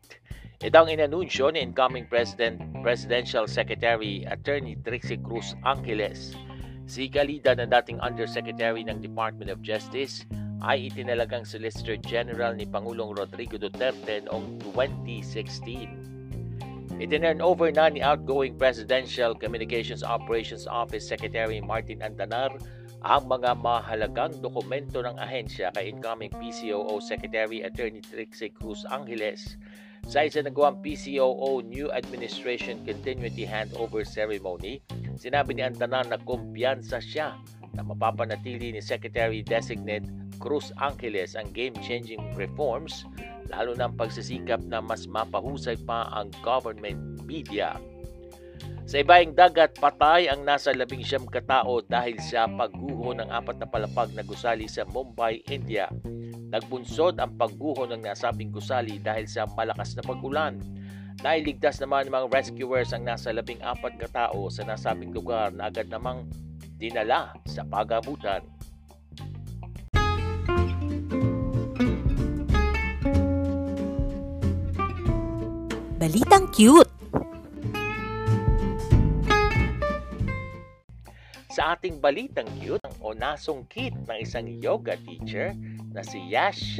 ito 0.57 0.73
ang 0.73 0.89
inanunsyo 0.89 1.53
ni 1.53 1.61
incoming 1.61 2.09
President, 2.09 2.57
Presidential 2.81 3.45
Secretary 3.45 4.25
Attorney 4.25 4.73
Trixie 4.81 5.21
Cruz 5.21 5.53
Angeles. 5.61 6.33
Si 6.89 7.05
Galida 7.05 7.53
na 7.53 7.69
dating 7.69 8.01
Undersecretary 8.01 8.81
ng 8.81 8.97
Department 8.97 9.53
of 9.53 9.61
Justice 9.61 10.25
ay 10.65 10.89
itinalagang 10.89 11.45
Solicitor 11.45 12.01
General 12.01 12.57
ni 12.57 12.65
Pangulong 12.65 13.13
Rodrigo 13.13 13.61
Duterte 13.61 14.25
noong 14.25 14.57
2016. 14.73 16.97
Itinurn 16.97 17.37
over 17.37 17.69
na 17.69 17.93
ni 17.93 18.01
outgoing 18.01 18.57
Presidential 18.57 19.37
Communications 19.37 20.01
Operations 20.01 20.65
Office 20.65 21.05
Secretary 21.05 21.61
Martin 21.61 22.01
Andanar 22.01 22.49
ang 23.05 23.29
mga 23.29 23.61
mahalagang 23.61 24.33
dokumento 24.41 25.05
ng 25.05 25.21
ahensya 25.21 25.69
kay 25.77 25.93
incoming 25.93 26.33
PCOO 26.33 26.97
Secretary 26.97 27.61
Attorney 27.61 28.01
Trixie 28.01 28.49
Cruz 28.49 28.81
Angeles 28.89 29.53
sa 30.07 30.23
isinagawang 30.23 30.79
PCOO 30.79 31.67
New 31.67 31.91
Administration 31.91 32.79
Continuity 32.87 33.43
Handover 33.43 34.07
Ceremony, 34.07 34.79
sinabi 35.19 35.59
ni 35.59 35.67
Antanan 35.67 36.07
na 36.07 36.17
kumpiyansa 36.23 37.03
siya 37.03 37.35
na 37.75 37.83
mapapanatili 37.83 38.71
ni 38.71 38.79
Secretary-Designate 38.79 40.07
Cruz 40.39 40.71
Angeles 40.79 41.35
ang 41.35 41.51
game-changing 41.51 42.23
reforms 42.39 43.03
lalo 43.51 43.75
na 43.75 43.91
ang 43.91 43.95
pagsisikap 43.99 44.63
na 44.63 44.79
mas 44.79 45.07
mapahusay 45.11 45.75
pa 45.83 46.07
ang 46.15 46.31
government 46.39 47.19
media. 47.27 47.75
Sa 48.87 49.03
ibaing 49.03 49.35
dagat, 49.35 49.75
patay 49.83 50.31
ang 50.31 50.47
nasa 50.47 50.71
labing 50.71 51.03
siyam 51.03 51.27
katao 51.27 51.83
dahil 51.83 52.15
sa 52.23 52.47
pagguho 52.47 53.11
ng 53.19 53.27
apat 53.27 53.59
na 53.59 53.67
palapag 53.67 54.15
na 54.15 54.23
gusali 54.23 54.63
sa 54.63 54.87
Mumbai, 54.87 55.43
India. 55.51 55.91
Nagbunsod 56.47 57.19
ang 57.19 57.35
pagguho 57.35 57.83
ng 57.83 58.07
nasabing 58.07 58.47
gusali 58.47 58.95
dahil 58.95 59.27
sa 59.27 59.43
malakas 59.43 59.91
na 59.91 60.07
pag-ulan. 60.07 60.63
Nailigtas 61.19 61.83
naman 61.83 62.07
ng 62.07 62.15
mga 62.15 62.31
rescuers 62.31 62.95
ang 62.95 63.03
nasa 63.03 63.35
labing 63.35 63.59
apat 63.59 63.99
katao 63.99 64.47
sa 64.47 64.63
nasabing 64.63 65.11
lugar 65.11 65.51
na 65.51 65.67
agad 65.67 65.91
namang 65.91 66.23
dinala 66.79 67.35
sa 67.43 67.67
pagamutan. 67.67 68.39
Balitang 75.99 76.47
cute! 76.55 76.96
Ating 81.67 81.99
balitang 81.99 82.47
cute, 82.63 82.79
ang 82.87 82.95
onasong 83.03 83.67
kit 83.67 83.91
ng 83.91 84.17
isang 84.23 84.47
yoga 84.63 84.95
teacher 85.03 85.51
na 85.91 85.99
si 85.99 86.15
Yash 86.31 86.79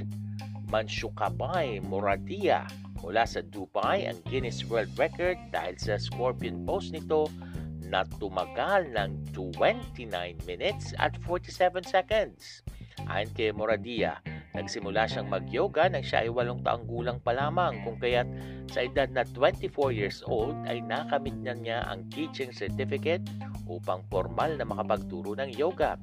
Manshukabay 0.71 1.83
Moradia 1.83 2.63
mula 3.03 3.27
sa 3.27 3.43
Dubai 3.43 4.07
ang 4.07 4.15
Guinness 4.31 4.63
World 4.63 4.87
Record 4.95 5.35
dahil 5.51 5.75
sa 5.75 5.99
scorpion 5.99 6.63
pose 6.63 6.95
nito 6.95 7.27
na 7.83 8.07
tumagal 8.15 8.87
ng 8.95 9.27
29 9.35 10.07
minutes 10.47 10.95
at 11.03 11.19
47 11.19 11.83
seconds. 11.83 12.63
Ayon 13.11 13.27
kay 13.35 13.51
Moradia, 13.51 14.23
nagsimula 14.57 15.05
siyang 15.05 15.29
mag-yoga 15.29 15.85
nang 15.85 16.01
siya 16.01 16.25
ay 16.25 16.33
walong 16.33 16.65
taong 16.65 16.89
gulang 16.89 17.21
pa 17.21 17.37
lamang 17.37 17.77
kung 17.85 18.01
kaya't 18.01 18.25
sa 18.73 18.83
edad 18.83 19.07
na 19.13 19.21
24 19.21 19.93
years 19.93 20.25
old 20.25 20.57
ay 20.65 20.81
nakamit 20.81 21.37
na 21.45 21.53
niya 21.53 21.85
ang 21.85 22.09
teaching 22.09 22.49
certificate 22.49 23.21
upang 23.69 24.01
formal 24.09 24.49
na 24.57 24.65
makapagturo 24.65 25.37
ng 25.37 25.53
yoga. 25.53 26.01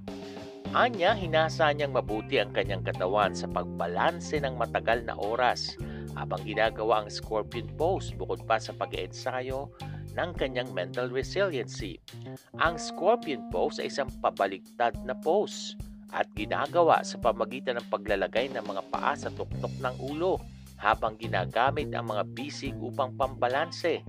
Anya, 0.75 1.14
hinasa 1.14 1.70
niyang 1.70 1.94
mabuti 1.94 2.42
ang 2.42 2.50
kanyang 2.50 2.82
katawan 2.82 3.30
sa 3.30 3.46
pagbalanse 3.46 4.42
ng 4.42 4.58
matagal 4.58 5.06
na 5.06 5.14
oras 5.14 5.78
habang 6.18 6.42
ginagawa 6.42 7.02
ang 7.02 7.11
scorpion 7.11 7.66
pose 7.75 8.14
bukod 8.14 8.42
pa 8.46 8.58
sa 8.58 8.75
pag-ensayo 8.75 9.70
ng 10.14 10.30
kanyang 10.34 10.70
mental 10.70 11.11
resiliency. 11.11 11.99
Ang 12.58 12.78
scorpion 12.78 13.50
pose 13.50 13.82
ay 13.82 13.90
isang 13.90 14.11
pabaliktad 14.23 14.94
na 15.02 15.14
pose 15.14 15.78
at 16.14 16.30
ginagawa 16.38 17.02
sa 17.02 17.18
pamagitan 17.18 17.76
ng 17.83 17.90
paglalagay 17.90 18.47
ng 18.54 18.62
mga 18.62 18.83
paa 18.94 19.18
sa 19.18 19.35
tuktok 19.35 19.75
ng 19.83 19.94
ulo 19.99 20.38
habang 20.78 21.18
ginagamit 21.18 21.90
ang 21.90 22.14
mga 22.14 22.23
bisig 22.30 22.78
upang 22.78 23.18
pambalanse. 23.18 24.06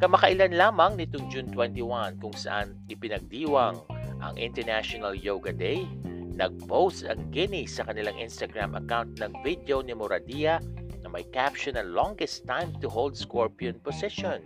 Kamakailan 0.00 0.56
lamang 0.56 0.96
nitong 0.96 1.28
June 1.28 1.48
21 1.52 2.18
kung 2.18 2.34
saan 2.34 2.74
ipinagdiwang 2.88 3.78
ang 4.24 4.34
International 4.40 5.12
Yoga 5.12 5.52
Day, 5.52 5.84
nag-post 6.32 7.04
ang 7.04 7.28
Guinness 7.28 7.76
sa 7.76 7.86
kanilang 7.86 8.16
Instagram 8.16 8.74
account 8.74 9.20
ng 9.20 9.30
video 9.44 9.84
ni 9.84 9.92
Moradia 9.92 10.58
na 11.04 11.08
may 11.12 11.26
caption 11.30 11.76
na 11.76 11.84
longest 11.84 12.48
time 12.48 12.72
to 12.80 12.88
hold 12.88 13.14
scorpion 13.14 13.76
position 13.82 14.40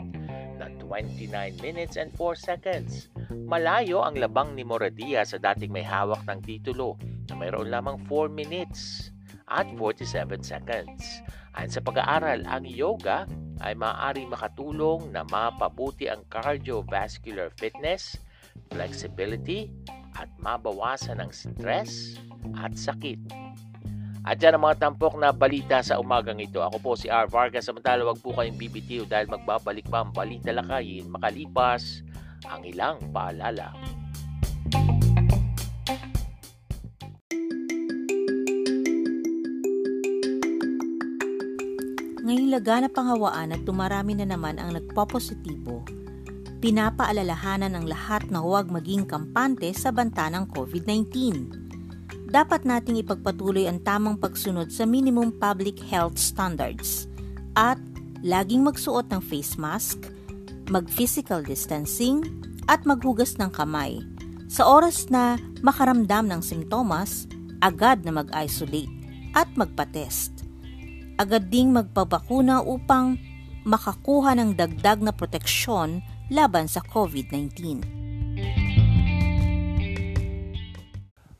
29 0.87 1.59
minutes 1.59 1.99
and 1.99 2.15
4 2.15 2.39
seconds. 2.39 3.11
Malayo 3.35 4.07
ang 4.07 4.17
labang 4.17 4.55
ni 4.55 4.63
Moradia 4.63 5.27
sa 5.27 5.43
dating 5.43 5.75
may 5.75 5.83
hawak 5.83 6.23
ng 6.31 6.41
titulo 6.47 6.95
na 7.27 7.35
mayroon 7.35 7.69
lamang 7.69 7.99
4 8.07 8.31
minutes 8.31 9.11
at 9.51 9.67
47 9.75 10.43
seconds. 10.43 11.23
Ayon 11.59 11.73
sa 11.73 11.83
pag-aaral, 11.83 12.47
ang 12.47 12.67
yoga 12.67 13.27
ay 13.65 13.75
maaari 13.75 14.29
makatulong 14.29 15.11
na 15.11 15.25
mapabuti 15.27 16.07
ang 16.07 16.23
cardiovascular 16.29 17.49
fitness, 17.57 18.21
flexibility, 18.69 19.73
at 20.17 20.29
mabawasan 20.41 21.21
ang 21.21 21.33
stress 21.33 22.17
at 22.57 22.73
sakit. 22.73 23.46
At 24.27 24.43
yan 24.43 24.59
ang 24.59 24.67
mga 24.67 24.83
tampok 24.83 25.15
na 25.23 25.31
balita 25.31 25.79
sa 25.87 26.03
umagang 26.03 26.43
ito. 26.43 26.59
Ako 26.59 26.83
po 26.83 26.99
si 26.99 27.07
R. 27.07 27.31
Vargas. 27.31 27.71
Samantala, 27.71 28.03
wag 28.03 28.19
po 28.19 28.35
kayong 28.35 28.59
BBTO 28.59 29.07
dahil 29.07 29.31
magbabalik 29.31 29.87
pa 29.87 30.03
ang 30.03 30.11
balita 30.11 30.51
lakayin 30.51 31.07
makalipas 31.07 32.03
ang 32.51 32.67
ilang 32.67 32.99
paalala. 33.15 33.71
Ngayong 42.27 42.51
laganap 42.51 42.91
ang 42.99 43.15
hawaan 43.15 43.55
at 43.55 43.63
tumarami 43.63 44.19
na 44.19 44.27
naman 44.27 44.59
ang 44.59 44.75
nagpopositibo, 44.75 45.87
pinapaalalahanan 46.59 47.79
ng 47.79 47.87
lahat 47.87 48.27
na 48.35 48.43
huwag 48.43 48.67
maging 48.67 49.07
kampante 49.07 49.71
sa 49.71 49.95
banta 49.95 50.27
ng 50.35 50.51
COVID-19. 50.51 51.66
Dapat 52.37 52.69
nating 52.69 53.01
ipagpatuloy 53.01 53.65
ang 53.65 53.81
tamang 53.81 54.21
pagsunod 54.21 54.69
sa 54.69 54.85
minimum 54.85 55.33
public 55.41 55.81
health 55.81 56.21
standards 56.21 57.09
at 57.57 57.81
laging 58.21 58.61
magsuot 58.61 59.09
ng 59.09 59.25
face 59.25 59.57
mask, 59.57 60.13
mag-physical 60.69 61.41
distancing, 61.41 62.21
at 62.69 62.85
maghugas 62.85 63.41
ng 63.41 63.49
kamay. 63.49 64.05
Sa 64.53 64.69
oras 64.69 65.09
na 65.09 65.41
makaramdam 65.65 66.29
ng 66.29 66.45
simptomas, 66.45 67.25
agad 67.65 68.05
na 68.05 68.13
mag-isolate 68.13 68.93
at 69.33 69.49
magpa-test. 69.57 70.45
Agad 71.17 71.49
ding 71.49 71.73
magpabakuna 71.73 72.61
upang 72.61 73.17
makakuha 73.65 74.37
ng 74.37 74.53
dagdag 74.61 75.01
na 75.01 75.17
proteksyon 75.17 76.05
laban 76.29 76.69
sa 76.69 76.85
COVID-19. 76.85 77.96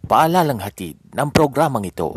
Paalalang 0.07 0.63
hatid 0.63 1.03
ng 1.19 1.35
programang 1.35 1.83
ito. 1.83 2.15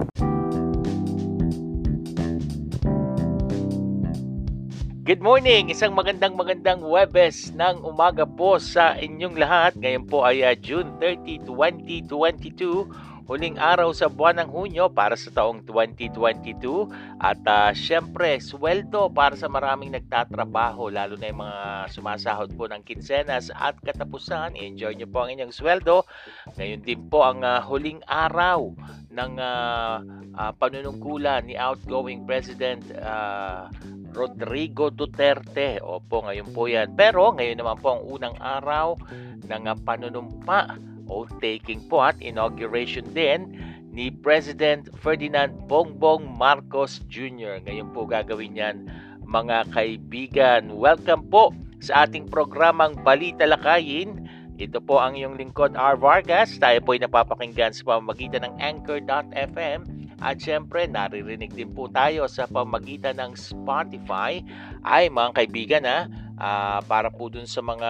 Good 5.10 5.26
morning! 5.26 5.74
Isang 5.74 5.98
magandang 5.98 6.38
magandang 6.38 6.86
Webes 6.86 7.50
ng 7.58 7.82
umaga 7.82 8.30
po 8.30 8.62
sa 8.62 8.94
inyong 8.94 9.42
lahat. 9.42 9.74
Ngayon 9.82 10.06
po 10.06 10.22
ay 10.22 10.46
uh, 10.46 10.54
June 10.54 10.86
30, 11.02 11.50
2022 11.50 13.09
huling 13.30 13.62
araw 13.62 13.94
sa 13.94 14.10
buwan 14.10 14.42
ng 14.42 14.50
Hunyo 14.50 14.90
para 14.90 15.14
sa 15.14 15.30
taong 15.30 15.62
2022 15.62 16.90
at 17.22 17.38
uh, 17.46 17.70
syempre 17.78 18.42
sweldo 18.42 19.06
para 19.14 19.38
sa 19.38 19.46
maraming 19.46 19.94
nagtatrabaho 19.94 20.90
lalo 20.90 21.14
na 21.14 21.30
yung 21.30 21.46
mga 21.46 21.94
sumasahod 21.94 22.50
po 22.58 22.66
ng 22.66 22.82
kinsenas 22.82 23.54
at 23.54 23.78
katapusan 23.86 24.58
enjoy 24.58 24.98
nyo 24.98 25.06
po 25.06 25.22
ang 25.22 25.38
inyong 25.38 25.54
sweldo 25.54 26.10
ngayon 26.58 26.82
din 26.82 27.06
po 27.06 27.22
ang 27.22 27.46
uh, 27.46 27.62
huling 27.62 28.02
araw 28.10 28.74
ng 29.14 29.38
uh, 29.38 30.02
uh, 30.34 30.52
panunungkulan 30.58 31.46
ni 31.46 31.54
outgoing 31.54 32.26
President 32.26 32.82
uh, 32.98 33.70
Rodrigo 34.10 34.90
Duterte. 34.90 35.82
Opo, 35.82 36.26
ngayon 36.26 36.50
po 36.54 36.70
yan. 36.70 36.94
Pero 36.94 37.34
ngayon 37.34 37.58
naman 37.58 37.78
po 37.82 37.98
ang 37.98 38.02
unang 38.06 38.38
araw 38.38 38.98
ng 39.46 39.64
uh, 39.66 39.78
panunumpa 39.82 40.89
oath-taking 41.10 41.84
po 41.90 42.06
at 42.06 42.16
inauguration 42.22 43.04
din 43.12 43.58
ni 43.90 44.14
President 44.14 44.88
Ferdinand 45.02 45.52
Bongbong 45.66 46.38
Marcos 46.38 47.02
Jr. 47.10 47.60
Ngayon 47.66 47.90
po 47.92 48.06
gagawin 48.06 48.56
yan 48.56 48.88
mga 49.30 49.70
kaibigan. 49.70 50.74
Welcome 50.74 51.30
po 51.30 51.54
sa 51.82 52.06
ating 52.06 52.30
programang 52.30 52.98
Balita 53.06 53.46
Lakayin. 53.46 54.26
Ito 54.60 54.84
po 54.84 55.00
ang 55.00 55.16
iyong 55.16 55.40
lingkod 55.40 55.78
R. 55.78 55.96
Vargas. 55.96 56.58
Tayo 56.60 56.84
po 56.84 56.92
ay 56.98 57.06
napapakinggan 57.06 57.72
sa 57.72 57.96
pamamagitan 57.96 58.44
ng 58.44 58.54
Anchor.fm 58.60 59.80
at 60.20 60.36
syempre 60.36 60.84
naririnig 60.84 61.56
din 61.56 61.72
po 61.72 61.88
tayo 61.88 62.28
sa 62.28 62.44
pamamagitan 62.44 63.16
ng 63.24 63.40
Spotify. 63.40 64.44
Ay 64.84 65.08
mga 65.08 65.32
kaibigan 65.32 65.84
ha, 65.88 66.00
uh, 66.36 66.80
para 66.84 67.08
po 67.08 67.32
dun 67.32 67.48
sa 67.48 67.64
mga 67.64 67.90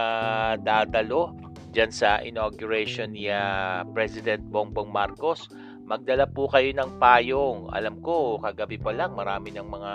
dadalo 0.61 1.33
dyan 1.69 1.93
sa 1.93 2.19
inauguration 2.25 3.13
ni 3.13 3.29
uh, 3.29 3.85
President 3.93 4.41
Bongbong 4.41 4.89
Marcos. 4.89 5.49
Magdala 5.85 6.29
po 6.29 6.45
kayo 6.49 6.69
ng 6.73 7.01
payong. 7.01 7.73
Alam 7.73 8.01
ko, 8.01 8.37
kagabi 8.37 8.77
pa 8.77 8.93
lang, 8.93 9.17
marami 9.17 9.53
ng 9.53 9.65
mga 9.65 9.93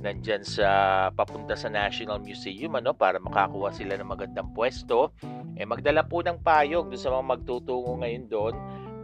nandyan 0.00 0.44
sa 0.44 0.68
papunta 1.12 1.56
sa 1.56 1.72
National 1.72 2.20
Museum 2.20 2.76
ano 2.76 2.92
para 2.92 3.16
makakuha 3.16 3.72
sila 3.72 3.96
ng 3.96 4.08
magandang 4.08 4.52
pwesto 4.52 5.12
eh 5.56 5.64
magdala 5.64 6.04
po 6.04 6.20
ng 6.20 6.40
payong 6.44 6.92
doon 6.92 7.00
sa 7.00 7.12
mga 7.12 7.24
magtutungo 7.24 7.96
ngayon 8.04 8.24
doon 8.28 8.54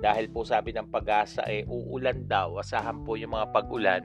dahil 0.03 0.29
po 0.29 0.45
sabi 0.45 0.75
ng 0.75 0.91
pag-asa 0.93 1.47
eh 1.49 1.65
uulan 1.65 2.29
daw 2.29 2.61
asahan 2.61 3.01
po 3.07 3.17
yung 3.17 3.33
mga 3.33 3.49
pag-ulan 3.55 4.03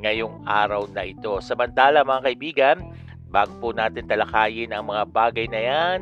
ngayong 0.00 0.42
araw 0.48 0.88
na 0.88 1.04
ito 1.04 1.38
samantala 1.44 2.06
mga 2.06 2.32
kaibigan 2.32 2.76
bago 3.28 3.52
po 3.60 3.68
natin 3.76 4.08
talakayin 4.08 4.72
ang 4.72 4.88
mga 4.88 5.04
bagay 5.12 5.46
na 5.48 5.60
yan 5.60 5.98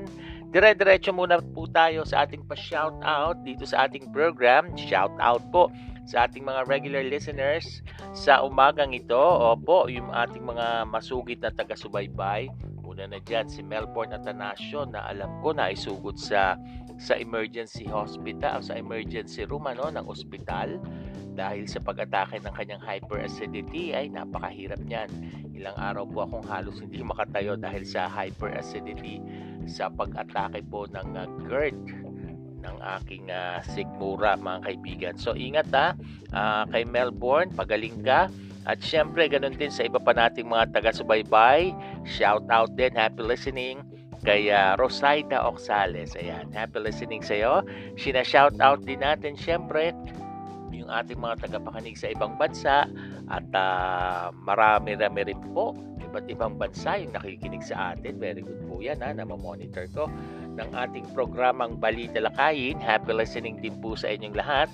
Dire-diretso 0.50 1.14
muna 1.14 1.38
po 1.38 1.70
tayo 1.70 2.02
sa 2.02 2.26
ating 2.26 2.42
pa-shout 2.50 2.98
out 3.06 3.38
dito 3.46 3.62
sa 3.62 3.86
ating 3.86 4.10
program. 4.10 4.74
Shout 4.74 5.14
out 5.22 5.46
po 5.54 5.70
sa 6.10 6.26
ating 6.26 6.42
mga 6.42 6.66
regular 6.66 7.06
listeners 7.06 7.86
sa 8.18 8.42
umagang 8.42 8.90
ito. 8.90 9.14
Opo, 9.14 9.86
yung 9.86 10.10
ating 10.10 10.42
mga 10.42 10.90
masugid 10.90 11.38
na 11.38 11.54
taga-subaybay. 11.54 12.50
Una 12.82 13.06
na 13.06 13.22
dyan 13.22 13.46
si 13.46 13.62
Melbourne 13.62 14.10
Atanasio 14.10 14.90
na 14.90 15.06
alam 15.06 15.38
ko 15.38 15.54
na 15.54 15.70
isugod 15.70 16.18
sa 16.18 16.58
sa 16.98 17.14
emergency 17.14 17.86
hospital 17.86 18.60
sa 18.60 18.74
emergency 18.76 19.46
room 19.46 19.70
ano, 19.70 19.88
ng 19.88 20.04
ospital 20.10 20.82
dahil 21.38 21.64
sa 21.64 21.78
pag-atake 21.78 22.42
ng 22.42 22.52
kanyang 22.52 22.82
hyperacidity 22.82 23.94
ay 23.94 24.10
napakahirap 24.10 24.82
niyan. 24.82 25.08
Ilang 25.54 25.78
araw 25.78 26.04
po 26.10 26.26
akong 26.26 26.44
halos 26.50 26.82
hindi 26.82 27.00
makatayo 27.06 27.54
dahil 27.54 27.86
sa 27.86 28.10
hyperacidity 28.10 29.22
sa 29.70 29.86
pag-atake 29.88 30.66
po 30.66 30.90
ng 30.90 31.08
uh, 31.14 31.26
GERD 31.46 31.78
ng 32.60 32.76
aking 33.00 33.32
uh, 33.32 33.64
sigmura 33.72 34.36
mga 34.36 34.60
kaibigan. 34.68 35.14
So 35.16 35.32
ingat 35.32 35.72
ha 35.72 35.96
uh, 36.36 36.64
kay 36.68 36.84
Melbourne, 36.84 37.48
pagaling 37.56 38.04
ka. 38.04 38.28
At 38.68 38.84
syempre 38.84 39.24
ganun 39.30 39.56
din 39.56 39.72
sa 39.72 39.88
iba 39.88 39.96
pa 39.96 40.12
nating 40.12 40.50
mga 40.50 40.76
taga-subaybay. 40.76 41.72
Shout 42.04 42.44
out 42.52 42.68
din, 42.76 42.92
happy 42.92 43.24
listening 43.24 43.80
kay 44.20 44.52
uh, 44.52 44.76
Rosaida 44.76 45.40
Oxales. 45.40 46.12
Ayan, 46.20 46.52
happy 46.52 46.76
listening 46.76 47.24
sa 47.24 47.32
iyo. 47.32 47.54
Sina-shout 47.96 48.60
out 48.60 48.84
din 48.84 49.00
natin 49.00 49.32
syempre 49.32 49.96
yung 50.70 50.92
ating 50.92 51.18
mga 51.18 51.48
tagapakinig 51.48 51.96
sa 51.98 52.12
ibang 52.12 52.36
bansa 52.36 52.86
at 53.30 53.46
uh, 53.56 54.28
marami-rami 54.44 55.34
rin 55.34 55.40
po 55.54 55.74
iba't 56.10 56.26
ibang 56.26 56.58
bansa 56.58 56.98
yung 56.98 57.14
nakikinig 57.14 57.62
sa 57.62 57.94
atin. 57.94 58.18
Very 58.18 58.42
good 58.42 58.66
po 58.66 58.82
yan 58.82 58.98
ha, 59.00 59.14
na 59.14 59.22
monitor 59.22 59.86
ko 59.94 60.10
ng 60.58 60.68
ating 60.74 61.06
programang 61.14 61.78
Balita 61.78 62.18
Lakayin. 62.18 62.82
Happy 62.82 63.14
listening 63.14 63.62
din 63.62 63.78
po 63.78 63.94
sa 63.94 64.10
inyong 64.10 64.34
lahat. 64.34 64.68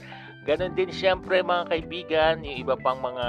Ganon 0.48 0.72
din 0.72 0.88
siyempre 0.88 1.44
mga 1.44 1.68
kaibigan, 1.68 2.34
yung 2.40 2.64
iba 2.64 2.74
pang 2.80 3.02
mga 3.02 3.26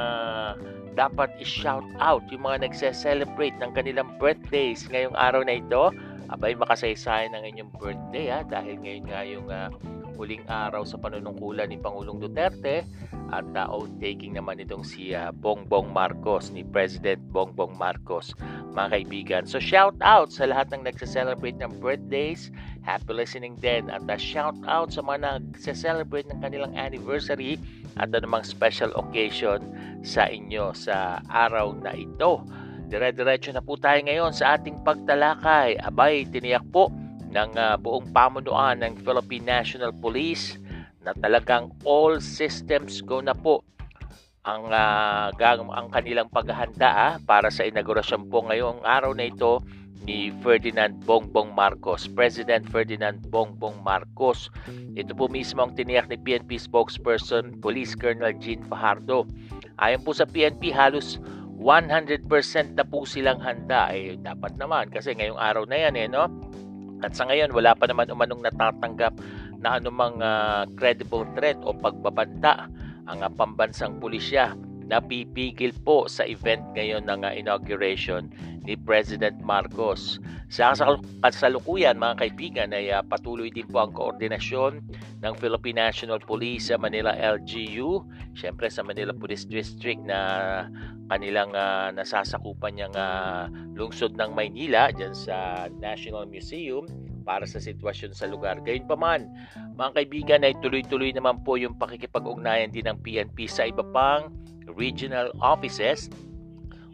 dapat 0.98 1.30
i-shout 1.38 1.86
out, 2.02 2.26
yung 2.34 2.46
mga 2.48 2.70
nagse-celebrate 2.70 3.58
ng 3.62 3.74
kanilang 3.76 4.10
birthdays 4.18 4.86
ngayong 4.90 5.14
araw 5.14 5.46
na 5.46 5.62
ito. 5.62 5.94
Abay 6.28 6.60
makasaysayan 6.60 7.32
ng 7.36 7.44
inyong 7.56 7.72
birthday 7.80 8.28
ha, 8.28 8.40
dahil 8.44 8.76
ngayon 8.84 9.06
nga 9.08 9.22
yung 9.24 9.48
uh, 9.48 9.72
huling 10.18 10.44
araw 10.50 10.82
sa 10.82 10.98
panunungkulan 10.98 11.70
ni 11.70 11.78
Pangulong 11.78 12.18
Duterte 12.18 12.84
at 13.30 13.46
uh, 13.54 13.68
oath-taking 13.70 14.34
naman 14.34 14.58
itong 14.58 14.82
si 14.82 15.14
uh, 15.14 15.30
Bongbong 15.30 15.94
Marcos, 15.94 16.50
ni 16.50 16.66
President 16.66 17.22
Bongbong 17.30 17.78
Marcos, 17.78 18.34
mga 18.74 18.90
kaibigan. 18.98 19.44
So 19.46 19.62
shout 19.62 19.96
out 20.02 20.34
sa 20.34 20.50
lahat 20.50 20.74
ng 20.74 20.90
nagse-celebrate 20.90 21.62
ng 21.62 21.78
birthdays, 21.80 22.50
happy 22.82 23.14
listening 23.14 23.56
din 23.62 23.88
at 23.94 24.04
uh, 24.10 24.20
shout 24.20 24.58
out 24.66 24.92
sa 24.92 25.06
mga 25.06 25.40
nagse-celebrate 25.40 26.28
ng 26.34 26.40
kanilang 26.42 26.74
anniversary 26.74 27.62
at 28.02 28.10
anumang 28.12 28.44
special 28.44 28.90
occasion 28.98 29.64
sa 30.02 30.26
inyo 30.28 30.74
sa 30.74 31.24
araw 31.30 31.78
na 31.78 31.94
ito. 31.94 32.42
Dire-diretso 32.88 33.52
na 33.52 33.60
po 33.60 33.76
tayo 33.76 34.00
ngayon 34.00 34.32
sa 34.32 34.56
ating 34.56 34.80
pagtalakay. 34.88 35.76
Abay, 35.84 36.24
tiniyak 36.24 36.64
po 36.72 36.88
ng 37.36 37.52
uh, 37.60 37.76
buong 37.76 38.16
pamunuan 38.16 38.80
ng 38.80 38.96
Philippine 39.04 39.60
National 39.60 39.92
Police 39.92 40.56
na 41.04 41.12
talagang 41.20 41.72
all 41.84 42.24
systems 42.24 43.04
go 43.04 43.20
na 43.20 43.36
po 43.36 43.68
ang 44.48 44.72
uh, 44.72 45.28
ang 45.76 45.88
kanilang 45.92 46.32
paghahanda 46.32 46.88
ah, 46.88 47.14
para 47.28 47.52
sa 47.52 47.68
inaugurasyon 47.68 48.32
po 48.32 48.48
ngayong 48.48 48.80
araw 48.88 49.12
na 49.12 49.28
ito 49.28 49.60
ni 50.08 50.32
Ferdinand 50.40 50.96
Bongbong 51.04 51.52
Marcos, 51.52 52.08
President 52.08 52.64
Ferdinand 52.72 53.20
Bongbong 53.28 53.84
Marcos. 53.84 54.48
Ito 54.96 55.12
po 55.12 55.28
mismo 55.28 55.68
ang 55.68 55.76
tiniyak 55.76 56.08
ni 56.08 56.16
PNP 56.16 56.64
spokesperson 56.64 57.60
Police 57.60 57.92
Colonel 57.92 58.32
Jean 58.40 58.64
Fajardo. 58.72 59.28
Ayon 59.84 60.08
po 60.08 60.16
sa 60.16 60.24
PNP, 60.24 60.72
halos 60.72 61.20
100% 61.68 62.80
na 62.80 62.88
po 62.88 63.04
silang 63.04 63.44
handa. 63.44 63.92
Eh, 63.92 64.16
dapat 64.16 64.56
naman 64.56 64.88
kasi 64.88 65.12
ngayong 65.12 65.36
araw 65.36 65.68
na 65.68 65.76
yan 65.76 66.00
eh, 66.00 66.08
no? 66.08 66.32
At 67.04 67.12
sa 67.12 67.28
ngayon, 67.28 67.52
wala 67.52 67.76
pa 67.76 67.92
naman 67.92 68.08
umanong 68.08 68.40
natatanggap 68.40 69.20
na 69.60 69.76
anumang 69.76 70.16
uh, 70.24 70.64
credible 70.80 71.28
threat 71.36 71.60
o 71.68 71.76
pagbabanta 71.76 72.72
ang 73.04 73.20
uh, 73.20 73.28
pambansang 73.28 74.00
pulisya 74.00 74.56
napipigil 74.88 75.76
po 75.84 76.08
sa 76.08 76.24
event 76.24 76.64
ngayon 76.74 77.06
ng 77.12 77.28
uh, 77.28 77.32
inauguration 77.36 78.32
ni 78.64 78.76
President 78.76 79.36
Marcos. 79.44 80.20
Sa 80.48 80.72
kasalukuyan 81.24 82.00
mga 82.00 82.24
kaibigan 82.24 82.70
ay 82.72 82.92
uh, 82.92 83.04
patuloy 83.04 83.52
din 83.52 83.68
po 83.68 83.84
ang 83.84 83.92
koordinasyon 83.92 84.80
ng 85.24 85.34
Philippine 85.40 85.92
National 85.92 86.20
Police 86.24 86.72
sa 86.72 86.80
Manila 86.80 87.12
LGU, 87.16 88.04
syempre 88.36 88.72
sa 88.72 88.84
Manila 88.84 89.12
Police 89.12 89.44
District 89.44 90.00
na 90.04 90.20
kanilang 91.12 91.52
uh, 91.56 91.92
nasasakupan 91.92 92.76
niyang 92.76 92.96
uh, 92.96 93.52
lungsod 93.76 94.16
ng 94.16 94.32
Maynila 94.36 94.92
dyan 94.92 95.16
sa 95.16 95.68
National 95.80 96.28
Museum 96.28 96.88
para 97.28 97.44
sa 97.44 97.60
sitwasyon 97.60 98.16
sa 98.16 98.32
lugar. 98.32 98.64
Gayunpaman, 98.64 99.28
mga 99.76 99.92
kaibigan 99.92 100.48
ay 100.48 100.56
tuloy-tuloy 100.64 101.12
naman 101.12 101.44
po 101.44 101.60
yung 101.60 101.76
pakikipag-ugnayan 101.76 102.72
din 102.72 102.88
ng 102.88 103.04
PNP 103.04 103.52
sa 103.52 103.68
iba 103.68 103.84
pang 103.92 104.32
regional 104.80 105.36
offices 105.44 106.08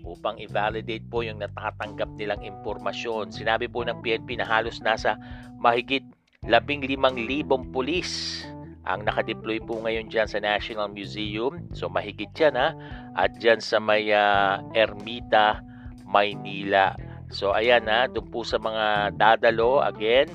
upang 0.02 0.42
i-validate 0.42 1.06
po 1.08 1.22
yung 1.22 1.38
natatanggap 1.38 2.10
nilang 2.18 2.42
impormasyon. 2.42 3.30
Sinabi 3.30 3.70
po 3.70 3.86
ng 3.86 4.02
PNP 4.02 4.42
na 4.42 4.50
halos 4.50 4.82
nasa 4.82 5.16
mahigit 5.62 6.04
15,000 6.44 7.48
pulis 7.72 8.44
ang 8.84 9.08
nakadeploy 9.08 9.64
po 9.64 9.80
ngayon 9.80 10.12
dyan 10.12 10.28
sa 10.28 10.44
National 10.44 10.92
Museum. 10.92 11.72
So 11.72 11.88
mahigit 11.88 12.36
yan 12.36 12.60
ha. 12.60 12.76
At 13.16 13.40
dyan 13.40 13.64
sa 13.64 13.80
may 13.80 14.12
uh, 14.12 14.60
Ermita, 14.76 15.64
Maynila. 16.04 16.92
So 17.34 17.52
ayan 17.52 17.90
ha, 17.90 18.06
doon 18.06 18.30
po 18.30 18.46
sa 18.46 18.62
mga 18.62 19.18
dadalo, 19.18 19.82
again, 19.82 20.30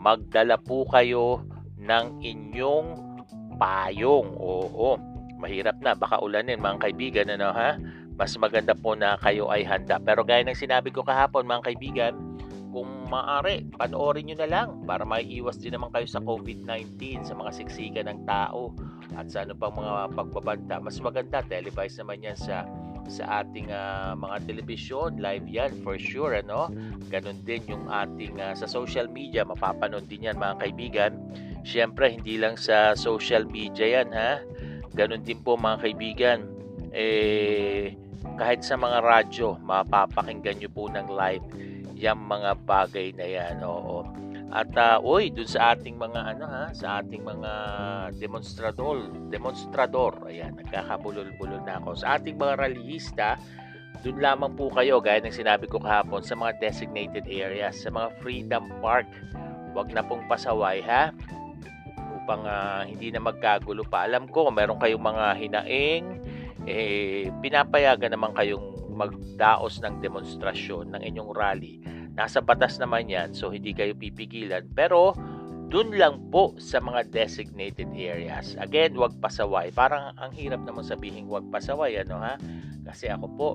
magdala 0.00 0.56
po 0.56 0.88
kayo 0.88 1.44
ng 1.76 2.24
inyong 2.24 2.88
payong. 3.60 4.40
Oo, 4.40 4.96
mahirap 5.36 5.76
na, 5.84 5.92
baka 5.92 6.16
ulanin 6.24 6.64
mga 6.64 6.80
kaibigan, 6.88 7.28
ano 7.28 7.52
ha? 7.52 7.76
Mas 8.16 8.32
maganda 8.40 8.72
po 8.72 8.96
na 8.96 9.20
kayo 9.20 9.52
ay 9.52 9.68
handa. 9.68 10.00
Pero 10.00 10.24
gaya 10.24 10.40
ng 10.44 10.56
sinabi 10.56 10.88
ko 10.88 11.04
kahapon 11.04 11.44
mga 11.44 11.72
kaibigan, 11.72 12.14
kung 12.70 13.10
maaari, 13.10 13.66
panoorin 13.74 14.30
nyo 14.30 14.36
na 14.40 14.48
lang 14.48 14.68
para 14.86 15.02
maiiwas 15.02 15.58
din 15.58 15.74
naman 15.74 15.90
kayo 15.90 16.06
sa 16.06 16.22
COVID-19, 16.22 17.26
sa 17.26 17.34
mga 17.34 17.50
siksikan 17.52 18.06
ng 18.06 18.20
tao 18.24 18.72
at 19.18 19.26
sa 19.26 19.42
ano 19.42 19.58
pang 19.58 19.74
mga 19.74 20.14
pagbabanta. 20.14 20.78
Mas 20.78 20.96
maganda, 21.02 21.42
televised 21.44 21.98
naman 21.98 22.22
yan 22.22 22.38
sa 22.38 22.62
sa 23.08 23.44
ating 23.44 23.72
uh, 23.72 24.12
mga 24.18 24.36
telebisyon, 24.50 25.22
live 25.22 25.46
yan 25.48 25.72
for 25.80 25.96
sure, 25.96 26.36
ano? 26.36 26.68
Ganon 27.08 27.40
din 27.46 27.64
yung 27.70 27.88
ating 27.88 28.36
uh, 28.42 28.52
sa 28.52 28.66
social 28.66 29.08
media, 29.08 29.46
mapapanood 29.46 30.10
din 30.10 30.28
yan 30.28 30.36
mga 30.36 30.56
kaibigan. 30.60 31.12
Siyempre, 31.64 32.12
hindi 32.12 32.36
lang 32.40 32.56
sa 32.60 32.92
social 32.98 33.44
media 33.48 34.02
yan, 34.02 34.08
ha? 34.12 34.40
Ganon 34.92 35.22
din 35.22 35.40
po 35.40 35.54
mga 35.56 35.78
kaibigan. 35.86 36.38
Eh, 36.90 37.94
kahit 38.36 38.66
sa 38.66 38.74
mga 38.74 39.00
radyo, 39.04 39.60
mapapakinggan 39.62 40.58
nyo 40.58 40.70
po 40.72 40.88
ng 40.90 41.06
live 41.12 41.44
yung 42.00 42.24
mga 42.24 42.56
bagay 42.64 43.12
na 43.12 43.26
yan. 43.28 43.60
Oo. 43.60 44.08
At 44.50 44.74
uh, 44.74 44.98
oy, 44.98 45.30
dun 45.30 45.46
sa 45.46 45.78
ating 45.78 45.94
mga 45.94 46.34
ano 46.34 46.44
ha, 46.50 46.74
sa 46.74 46.98
ating 46.98 47.22
mga 47.22 47.52
demonstrador, 48.18 49.06
demonstrador, 49.30 50.26
ayan, 50.26 50.58
nagkakabulol-bulol 50.58 51.62
na 51.62 51.78
ako. 51.78 51.94
Sa 51.94 52.18
ating 52.18 52.34
mga 52.34 52.58
rallyista, 52.58 53.38
dun 54.02 54.18
lamang 54.18 54.58
po 54.58 54.66
kayo, 54.74 54.98
gaya 54.98 55.22
ng 55.22 55.30
sinabi 55.30 55.70
ko 55.70 55.78
kahapon, 55.78 56.26
sa 56.26 56.34
mga 56.34 56.58
designated 56.58 57.30
areas, 57.30 57.78
sa 57.78 57.94
mga 57.94 58.10
Freedom 58.18 58.66
Park. 58.82 59.06
Huwag 59.70 59.94
na 59.94 60.02
pong 60.02 60.26
pasaway 60.26 60.82
ha, 60.82 61.14
upang 62.18 62.42
uh, 62.42 62.82
hindi 62.82 63.14
na 63.14 63.22
magkagulo 63.22 63.86
pa. 63.86 64.10
Alam 64.10 64.26
ko, 64.26 64.50
meron 64.50 64.82
kayong 64.82 65.04
mga 65.14 65.26
hinaing, 65.38 66.04
eh, 66.66 67.30
pinapayagan 67.38 68.10
naman 68.10 68.34
kayong 68.34 68.98
magdaos 68.98 69.78
ng 69.78 70.02
demonstrasyon 70.02 70.90
ng 70.90 71.02
inyong 71.06 71.30
rally 71.30 71.78
Nasa 72.18 72.42
batas 72.42 72.76
naman 72.78 73.06
yan, 73.06 73.32
so 73.32 73.50
hindi 73.50 73.74
kayo 73.74 73.94
pipigilan. 73.94 74.66
Pero, 74.74 75.14
dun 75.70 75.94
lang 75.94 76.18
po 76.34 76.58
sa 76.58 76.82
mga 76.82 77.06
designated 77.14 77.86
areas. 77.94 78.58
Again, 78.58 78.98
wag 78.98 79.14
pasaway. 79.22 79.70
Parang 79.70 80.10
ang 80.18 80.34
hirap 80.34 80.66
naman 80.66 80.82
sabihin 80.82 81.30
wag 81.30 81.46
pasaway, 81.54 81.94
ano 82.02 82.18
ha? 82.18 82.34
Kasi 82.82 83.06
ako 83.06 83.26
po, 83.38 83.48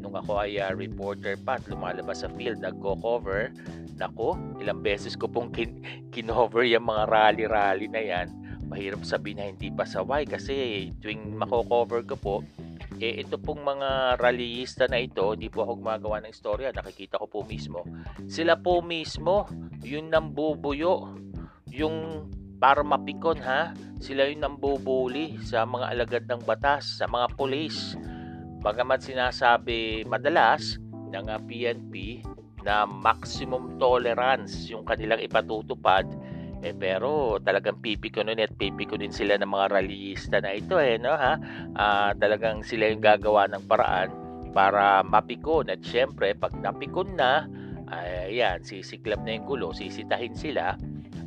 nung 0.00 0.16
ako 0.16 0.40
ay 0.40 0.56
uh, 0.56 0.72
reporter 0.72 1.36
pa 1.36 1.60
at 1.60 1.68
lumalabas 1.68 2.24
sa 2.24 2.32
field, 2.32 2.64
nagko-cover, 2.64 3.52
nako, 4.00 4.40
ilang 4.64 4.80
beses 4.80 5.12
ko 5.12 5.28
pong 5.28 5.52
kin- 5.52 6.08
kinover 6.08 6.64
yung 6.64 6.88
mga 6.88 7.04
rally-rally 7.04 7.84
na 7.92 8.00
yan. 8.00 8.32
Mahirap 8.72 9.04
sabihin 9.04 9.36
na 9.36 9.52
hindi 9.52 9.68
pasaway 9.68 10.24
kasi 10.24 10.88
tuwing 11.04 11.36
mako-cover 11.36 12.00
ko 12.08 12.16
po, 12.16 12.34
eh, 12.98 13.22
ito 13.22 13.38
pong 13.38 13.62
mga 13.62 14.18
rallyista 14.18 14.90
na 14.90 14.98
ito, 14.98 15.34
hindi 15.34 15.48
po 15.48 15.62
ako 15.62 15.82
gumagawa 15.82 16.22
ng 16.22 16.34
istorya, 16.34 16.74
nakikita 16.74 17.18
ko 17.22 17.26
po 17.30 17.40
mismo. 17.46 17.86
Sila 18.26 18.58
po 18.58 18.82
mismo, 18.82 19.46
yung 19.86 20.10
nambubuyo, 20.10 21.14
yung 21.70 22.26
para 22.58 22.82
mapikon 22.82 23.38
ha, 23.38 23.70
sila 24.02 24.26
yung 24.26 24.42
nambubuli 24.42 25.38
sa 25.46 25.62
mga 25.62 25.94
alagad 25.94 26.24
ng 26.26 26.42
batas, 26.42 26.98
sa 26.98 27.06
mga 27.06 27.38
pulis. 27.38 27.94
Bagamat 28.58 29.06
sinasabi 29.06 30.02
madalas 30.02 30.82
ng 31.14 31.26
PNP 31.46 32.26
na 32.66 32.82
maximum 32.82 33.78
tolerance 33.78 34.66
yung 34.66 34.82
kanilang 34.82 35.22
ipatutupad, 35.22 36.04
eh 36.62 36.74
pero 36.74 37.38
talagang 37.38 37.78
pipikunin 37.78 38.42
at 38.42 38.50
pipikunin 38.58 39.14
sila 39.14 39.38
ng 39.38 39.46
mga 39.46 39.66
rallyista 39.78 40.42
na 40.42 40.54
ito 40.54 40.78
eh 40.82 40.98
no 40.98 41.14
ha. 41.14 41.38
Uh, 41.78 42.10
talagang 42.18 42.66
sila 42.66 42.90
yung 42.90 43.02
gagawa 43.02 43.46
ng 43.46 43.62
paraan 43.70 44.10
para 44.50 45.06
mapikon 45.06 45.70
at 45.70 45.78
syempre 45.86 46.34
pag 46.34 46.50
napikon 46.58 47.14
na 47.14 47.46
ay 47.88 48.36
ayan 48.36 48.60
sisiklab 48.60 49.24
na 49.24 49.38
yung 49.38 49.48
gulo, 49.48 49.72
sisitahin 49.72 50.36
sila. 50.36 50.76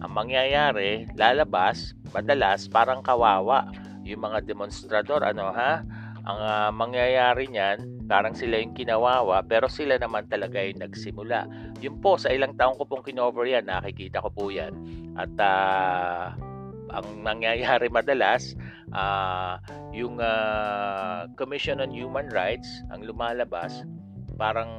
Ang 0.01 0.13
mangyayari, 0.13 1.09
lalabas 1.17 1.97
madalas 2.11 2.67
parang 2.67 3.01
kawawa 3.01 3.71
yung 4.03 4.25
mga 4.25 4.43
demonstrador 4.45 5.23
ano 5.23 5.53
ha 5.53 5.81
ang 6.21 6.39
uh, 6.39 6.69
mangyayari 6.69 7.49
niyan, 7.49 8.05
parang 8.05 8.37
sila 8.37 8.61
yung 8.61 8.77
kinawawa, 8.77 9.41
pero 9.41 9.65
sila 9.65 9.97
naman 9.97 10.29
talaga 10.29 10.61
yung 10.61 10.81
nagsimula. 10.85 11.49
Yun 11.81 11.97
po, 11.97 12.17
sa 12.21 12.29
ilang 12.29 12.53
taong 12.53 12.77
ko 12.77 12.85
pong 12.85 13.01
kinover 13.01 13.49
yan, 13.49 13.65
nakikita 13.65 14.21
ko 14.21 14.29
po 14.29 14.53
yan. 14.53 14.77
At 15.17 15.33
uh, 15.41 16.37
ang 16.93 17.07
nangyayari 17.25 17.89
madalas, 17.89 18.53
uh, 18.93 19.57
yung 19.95 20.21
uh, 20.21 21.25
Commission 21.41 21.81
on 21.81 21.89
Human 21.89 22.29
Rights, 22.29 22.69
ang 22.93 23.01
lumalabas, 23.01 23.81
parang 24.37 24.69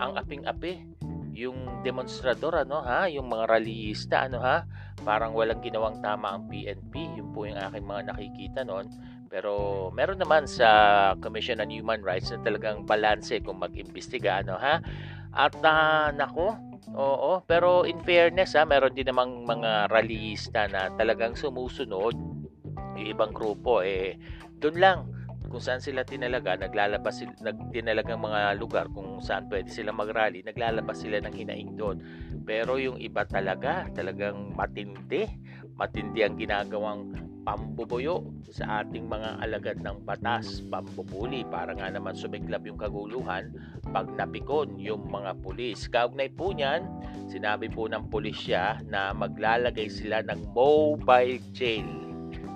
ang 0.00 0.16
aping-api 0.16 0.96
yung 1.36 1.84
demonstrador 1.84 2.64
ano 2.64 2.80
ha 2.80 3.04
yung 3.12 3.28
mga 3.28 3.44
rallyista 3.44 4.24
ano 4.24 4.40
ha 4.40 4.64
parang 5.04 5.36
walang 5.36 5.60
ginawang 5.60 6.00
tama 6.00 6.32
ang 6.32 6.48
PNP 6.48 6.96
yun 7.20 7.28
po 7.36 7.44
yung 7.44 7.60
aking 7.60 7.84
mga 7.84 8.02
nakikita 8.08 8.60
noon 8.64 8.88
pero 9.28 9.88
meron 9.92 10.18
naman 10.18 10.46
sa 10.46 11.12
Commission 11.20 11.60
on 11.60 11.70
Human 11.70 12.00
Rights 12.02 12.32
na 12.32 12.40
talagang 12.42 12.86
balanse 12.86 13.42
kung 13.42 13.60
mag-imbestiga 13.60 14.40
ano 14.40 14.56
ha. 14.56 14.80
At 15.36 15.52
uh, 15.60 16.10
nako, 16.16 16.56
oo, 16.96 17.44
pero 17.44 17.84
in 17.84 18.00
fairness 18.00 18.56
ha, 18.56 18.64
meron 18.64 18.96
din 18.96 19.10
namang 19.10 19.44
mga 19.44 19.92
rallyista 19.92 20.70
na 20.70 20.88
talagang 20.96 21.36
sumusunod. 21.36 22.16
Yung 22.96 23.08
ibang 23.12 23.36
grupo 23.36 23.84
eh 23.84 24.16
doon 24.56 24.76
lang 24.80 24.98
kung 25.46 25.62
saan 25.62 25.78
sila 25.78 26.02
tinalaga, 26.02 26.58
naglalabas 26.58 27.22
sila, 27.22 27.32
nagtinalagang 27.40 28.18
mga 28.18 28.58
lugar 28.58 28.90
kung 28.90 29.22
saan 29.22 29.46
pwede 29.46 29.70
sila 29.70 29.94
magrally, 29.94 30.42
naglalabas 30.42 31.00
sila 31.00 31.22
ng 31.22 31.32
hinaing 31.32 31.78
doon. 31.78 32.02
Pero 32.42 32.76
yung 32.82 32.98
iba 32.98 33.22
talaga, 33.24 33.86
talagang 33.94 34.52
matindi, 34.58 35.24
matindi 35.78 36.26
ang 36.26 36.34
ginagawang 36.34 37.14
pambubuyo 37.46 38.26
sa 38.50 38.82
ating 38.82 39.06
mga 39.06 39.38
alagad 39.38 39.78
ng 39.78 40.02
batas, 40.02 40.66
pambubuli 40.66 41.46
para 41.46 41.78
nga 41.78 41.86
naman 41.86 42.18
sumiklab 42.18 42.66
yung 42.66 42.74
kaguluhan 42.74 43.54
pag 43.94 44.10
napikon 44.18 44.74
yung 44.82 45.06
mga 45.06 45.38
pulis. 45.46 45.86
Kaugnay 45.86 46.26
po 46.34 46.50
niyan, 46.50 46.82
sinabi 47.30 47.70
po 47.70 47.86
ng 47.86 48.10
pulisya 48.10 48.82
na 48.90 49.14
maglalagay 49.14 49.86
sila 49.86 50.26
ng 50.26 50.50
mobile 50.50 51.38
jail. 51.54 51.86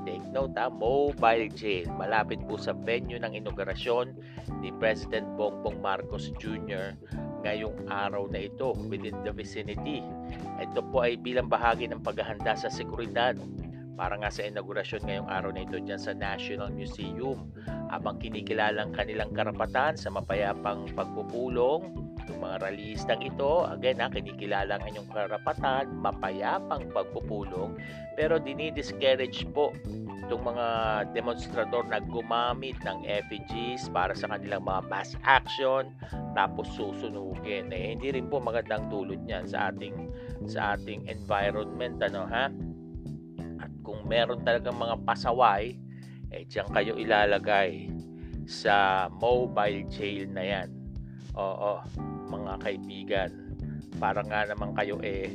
Take 0.03 0.27
note 0.35 0.59
ha, 0.59 0.67
mobile 0.67 1.47
jail. 1.55 1.87
Malapit 1.95 2.43
po 2.51 2.59
sa 2.59 2.75
venue 2.75 3.23
ng 3.23 3.31
inaugurasyon 3.31 4.11
ni 4.59 4.75
President 4.83 5.23
Bongbong 5.39 5.79
Marcos 5.79 6.35
Jr. 6.43 6.99
ngayong 7.47 7.87
araw 7.87 8.27
na 8.27 8.51
ito 8.51 8.75
within 8.91 9.15
the 9.23 9.31
vicinity. 9.31 10.03
Ito 10.59 10.83
po 10.91 11.07
ay 11.07 11.15
bilang 11.15 11.47
bahagi 11.47 11.87
ng 11.87 12.03
paghahanda 12.03 12.59
sa 12.59 12.67
seguridad 12.67 13.39
para 14.01 14.17
nga 14.17 14.33
sa 14.33 14.49
inaugurasyon 14.49 15.05
ngayong 15.05 15.29
araw 15.29 15.53
na 15.53 15.69
ito 15.69 15.77
dyan 15.77 16.01
sa 16.01 16.17
National 16.17 16.73
Museum. 16.73 17.53
Habang 17.93 18.17
kinikilalang 18.17 18.97
kanilang 18.97 19.29
karapatan 19.37 19.93
sa 20.01 20.09
mapayapang 20.09 20.89
pagpupulong 20.97 21.93
ng 22.25 22.41
mga 22.41 22.57
rallyistang 22.65 23.21
ito 23.21 23.69
again 23.69 24.01
ha, 24.01 24.09
kinikilala 24.09 24.81
ang 24.81 24.85
inyong 24.89 25.11
karapatan 25.13 25.93
mapayapang 26.01 26.89
pagpupulong 26.95 27.77
pero 28.17 28.41
dinidiscourage 28.41 29.45
po 29.53 29.77
itong 30.31 30.47
mga 30.47 30.67
demonstrador 31.13 31.85
na 31.91 31.99
gumamit 32.01 32.79
ng 32.87 33.05
effigies 33.05 33.91
para 33.93 34.17
sa 34.17 34.31
kanilang 34.33 34.65
mga 34.65 34.81
mass 34.89 35.13
action 35.27 35.93
tapos 36.39 36.71
susunugin. 36.73 37.69
Eh 37.69 37.99
hindi 37.99 38.17
rin 38.17 38.33
po 38.33 38.41
magandang 38.41 38.89
dulot 38.89 39.21
niyan 39.27 39.45
sa 39.45 39.69
ating 39.69 40.09
sa 40.49 40.79
ating 40.79 41.05
environment 41.11 42.01
ano 42.01 42.25
ha 42.25 42.49
meron 44.11 44.43
talagang 44.43 44.75
mga 44.75 44.99
pasaway 45.07 45.79
eh 46.35 46.43
diyan 46.51 46.67
kayo 46.75 46.99
ilalagay 46.99 47.87
sa 48.51 49.07
mobile 49.23 49.87
jail 49.87 50.27
na 50.35 50.43
yan 50.43 50.69
oo 51.39 51.79
mga 52.27 52.59
kaibigan 52.67 53.31
para 54.03 54.27
nga 54.27 54.51
naman 54.51 54.75
kayo 54.75 54.99
eh, 55.07 55.31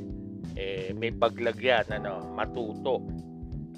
eh 0.60 0.92
may 0.92 1.16
paglagyan 1.16 1.88
ano 1.88 2.20
matuto 2.36 3.00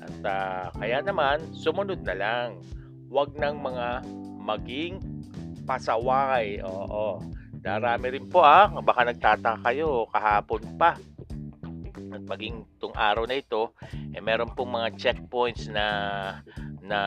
at 0.08 0.24
uh, 0.24 0.66
kaya 0.78 1.04
naman, 1.04 1.42
sumunod 1.52 2.02
na 2.08 2.16
lang. 2.16 2.48
Huwag 3.12 3.36
nang 3.36 3.60
mga 3.60 4.06
maging 4.40 5.04
pasaway. 5.68 6.64
Oo. 6.64 7.20
Darami 7.60 8.16
rin 8.16 8.28
po 8.30 8.46
ah. 8.46 8.72
Baka 8.72 9.12
nagtataka 9.12 9.60
kayo 9.68 10.08
kahapon 10.08 10.64
pa. 10.80 10.96
At 12.12 12.24
maging 12.24 12.66
tung 12.80 12.96
araw 12.96 13.28
na 13.28 13.40
ito, 13.40 13.76
eh, 14.16 14.22
meron 14.24 14.54
pong 14.56 14.76
mga 14.76 14.96
checkpoints 14.96 15.68
na 15.68 15.88
na 16.88 17.00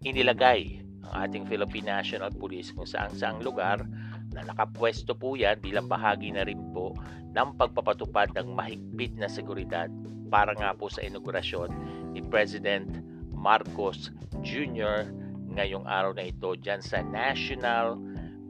inilagay 0.00 0.80
ang 1.04 1.12
ating 1.28 1.44
Philippine 1.44 2.00
National 2.00 2.32
Police 2.32 2.72
kung 2.72 2.88
saan 2.88 3.12
saang 3.12 3.44
lugar 3.44 3.84
na 4.30 4.46
nakapwesto 4.46 5.12
po 5.12 5.34
yan 5.34 5.58
bilang 5.58 5.90
bahagi 5.90 6.30
na 6.32 6.46
rin 6.46 6.60
po 6.70 6.94
ng 7.34 7.50
pagpapatupad 7.58 8.32
ng 8.38 8.54
mahigpit 8.54 9.14
na 9.18 9.26
seguridad 9.26 9.90
para 10.30 10.54
nga 10.54 10.70
po 10.72 10.86
sa 10.86 11.02
inaugurasyon 11.02 11.68
ni 12.14 12.22
President 12.22 13.02
Marcos 13.34 14.14
Jr. 14.46 15.10
ngayong 15.50 15.84
araw 15.84 16.14
na 16.14 16.30
ito 16.30 16.54
dyan 16.54 16.78
sa 16.78 17.02
National 17.02 17.98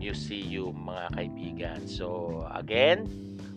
Museum 0.01 0.77
mga 0.77 1.07
kaibigan. 1.17 1.81
So 1.85 2.41
again, 2.53 3.09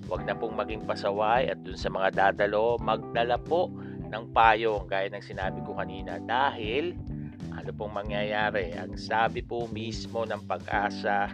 wag 0.07 0.23
na 0.27 0.35
pong 0.35 0.55
maging 0.57 0.83
pasaway 0.83 1.47
at 1.47 1.59
dun 1.63 1.79
sa 1.79 1.89
mga 1.91 2.09
dadalo, 2.13 2.79
magdala 2.79 3.39
po 3.39 3.71
ng 4.13 4.29
payong 4.35 4.85
gaya 4.85 5.09
ng 5.09 5.23
sinabi 5.23 5.59
ko 5.65 5.73
kanina 5.73 6.21
dahil 6.21 6.93
ano 7.53 7.69
pong 7.73 7.93
mangyayari? 7.93 8.73
Ang 8.73 8.97
sabi 8.97 9.45
po 9.45 9.69
mismo 9.69 10.25
ng 10.25 10.43
pag-asa, 10.49 11.29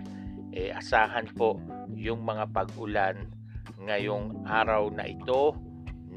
eh, 0.52 0.74
asahan 0.74 1.32
po 1.34 1.58
yung 1.96 2.26
mga 2.26 2.52
pag-ulan 2.52 3.30
ngayong 3.80 4.44
araw 4.44 4.92
na 4.92 5.08
ito 5.08 5.56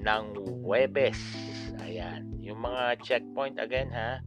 ng 0.03 0.25
Webes. 0.67 1.19
Ayan. 1.87 2.27
Yung 2.43 2.59
mga 2.59 2.99
checkpoint 3.07 3.57
again 3.63 3.91
ha. 3.95 4.19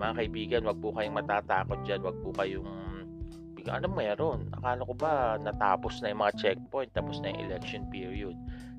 Mga 0.00 0.12
kaibigan, 0.16 0.62
wag 0.66 0.80
po 0.82 0.90
kayong 0.96 1.16
matatakot 1.16 1.78
dyan. 1.86 2.02
Wag 2.02 2.16
po 2.24 2.34
kayong 2.34 2.66
bigla 3.60 3.76
ano 3.76 3.92
meron. 3.92 4.48
Akala 4.56 4.88
ko 4.88 4.94
ba 4.96 5.36
natapos 5.36 6.00
na 6.00 6.08
yung 6.08 6.24
mga 6.24 6.36
checkpoint, 6.40 6.96
tapos 6.96 7.20
na 7.20 7.28
yung 7.36 7.52
election 7.52 7.84
period. 7.92 8.36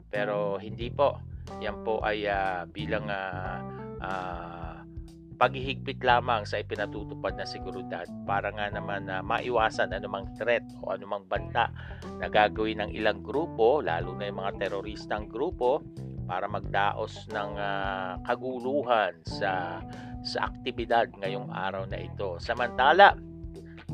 Pero 0.09 0.57
hindi 0.57 0.89
po. 0.89 1.21
Yan 1.61 1.85
po 1.85 2.01
ay 2.01 2.25
uh, 2.25 2.65
bilang 2.65 3.05
uh, 3.05 3.61
uh, 4.01 4.81
paghihigpit 5.37 6.01
lamang 6.01 6.45
sa 6.45 6.61
ipinatutupad 6.61 7.33
na 7.33 7.45
seguridad 7.45 8.05
para 8.29 8.49
nga 8.53 8.69
naman 8.73 9.05
na 9.05 9.21
uh, 9.21 9.25
maiwasan 9.25 9.93
anumang 9.93 10.25
threat 10.37 10.65
o 10.81 10.93
anumang 10.93 11.25
banta 11.29 11.69
na 12.17 12.25
gagawin 12.25 12.81
ng 12.81 12.91
ilang 12.97 13.21
grupo, 13.21 13.85
lalo 13.85 14.17
na 14.17 14.29
yung 14.29 14.41
mga 14.41 14.57
teroristang 14.57 15.29
grupo, 15.29 15.85
para 16.29 16.47
magdaos 16.47 17.27
ng 17.33 17.51
uh, 17.59 18.15
kaguluhan 18.23 19.19
sa 19.27 19.81
sa 20.21 20.47
aktibidad 20.53 21.09
ngayong 21.17 21.49
araw 21.49 21.89
na 21.89 21.97
ito. 21.97 22.37
Samantala, 22.37 23.17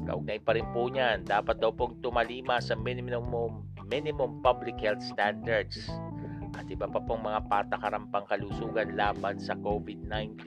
kaugnay 0.06 0.38
pa 0.44 0.54
rin 0.54 0.68
po 0.76 0.92
niyan, 0.92 1.26
dapat 1.26 1.58
daw 1.58 1.74
pong 1.74 1.98
tumalima 2.04 2.62
sa 2.62 2.78
minimum 2.78 3.64
minimum 3.88 4.44
public 4.44 4.76
health 4.84 5.02
standards 5.02 5.88
at 6.58 6.68
iba 6.68 6.90
pa 6.90 7.00
pong 7.00 7.24
mga 7.24 7.48
patakaran 7.48 8.10
pangkalusugan 8.12 8.98
laban 8.98 9.40
sa 9.40 9.56
COVID-19 9.64 10.44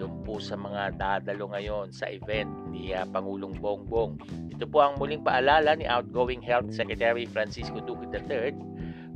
doon 0.00 0.14
po 0.26 0.42
sa 0.42 0.58
mga 0.58 0.98
dadalo 0.98 1.52
ngayon 1.54 1.94
sa 1.94 2.10
event 2.10 2.50
ni 2.72 2.90
uh, 2.90 3.06
Pangulong 3.06 3.54
Bongbong. 3.60 4.18
Ito 4.50 4.66
po 4.66 4.82
ang 4.82 4.98
muling 4.98 5.22
paalala 5.22 5.78
ni 5.78 5.86
outgoing 5.86 6.42
Health 6.42 6.74
Secretary 6.74 7.28
Francisco 7.28 7.78
Duque 7.78 8.10
III 8.10 8.56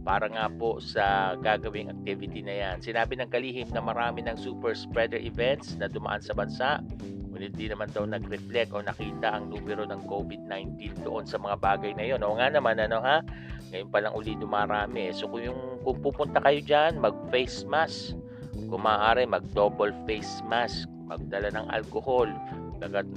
para 0.06 0.30
nga 0.30 0.46
po 0.46 0.78
sa 0.78 1.34
gagawing 1.42 1.90
activity 1.90 2.38
na 2.38 2.54
yan. 2.54 2.76
Sinabi 2.78 3.18
ng 3.18 3.26
kalihim 3.26 3.66
na 3.74 3.82
marami 3.82 4.22
ng 4.22 4.38
super 4.38 4.78
spreader 4.78 5.18
events 5.18 5.74
na 5.74 5.90
dumaan 5.90 6.22
sa 6.22 6.30
bansa, 6.36 6.78
ngunit 7.36 7.52
di 7.52 7.68
naman 7.68 7.92
daw 7.92 8.08
nag-reflect 8.08 8.72
o 8.72 8.80
nakita 8.80 9.36
ang 9.36 9.52
numero 9.52 9.84
ng 9.84 10.08
COVID-19 10.08 11.04
doon 11.04 11.28
sa 11.28 11.36
mga 11.36 11.60
bagay 11.60 11.92
na 11.92 12.08
yon. 12.08 12.24
O 12.24 12.40
nga 12.40 12.48
naman, 12.48 12.80
ano 12.80 13.04
ha? 13.04 13.20
Ngayon 13.68 13.88
pa 13.92 14.00
lang 14.00 14.16
uli 14.16 14.32
dumarami. 14.40 15.12
So 15.12 15.28
kung, 15.28 15.44
yung, 15.44 15.60
kung 15.84 16.00
pupunta 16.00 16.40
kayo 16.40 16.64
dyan, 16.64 16.96
mag-face 16.96 17.68
mask. 17.68 18.16
Kung 18.72 18.88
maaari, 18.88 19.28
mag-double 19.28 19.92
face 20.08 20.40
mask. 20.48 20.88
Magdala 21.04 21.52
ng 21.52 21.68
alcohol. 21.68 22.32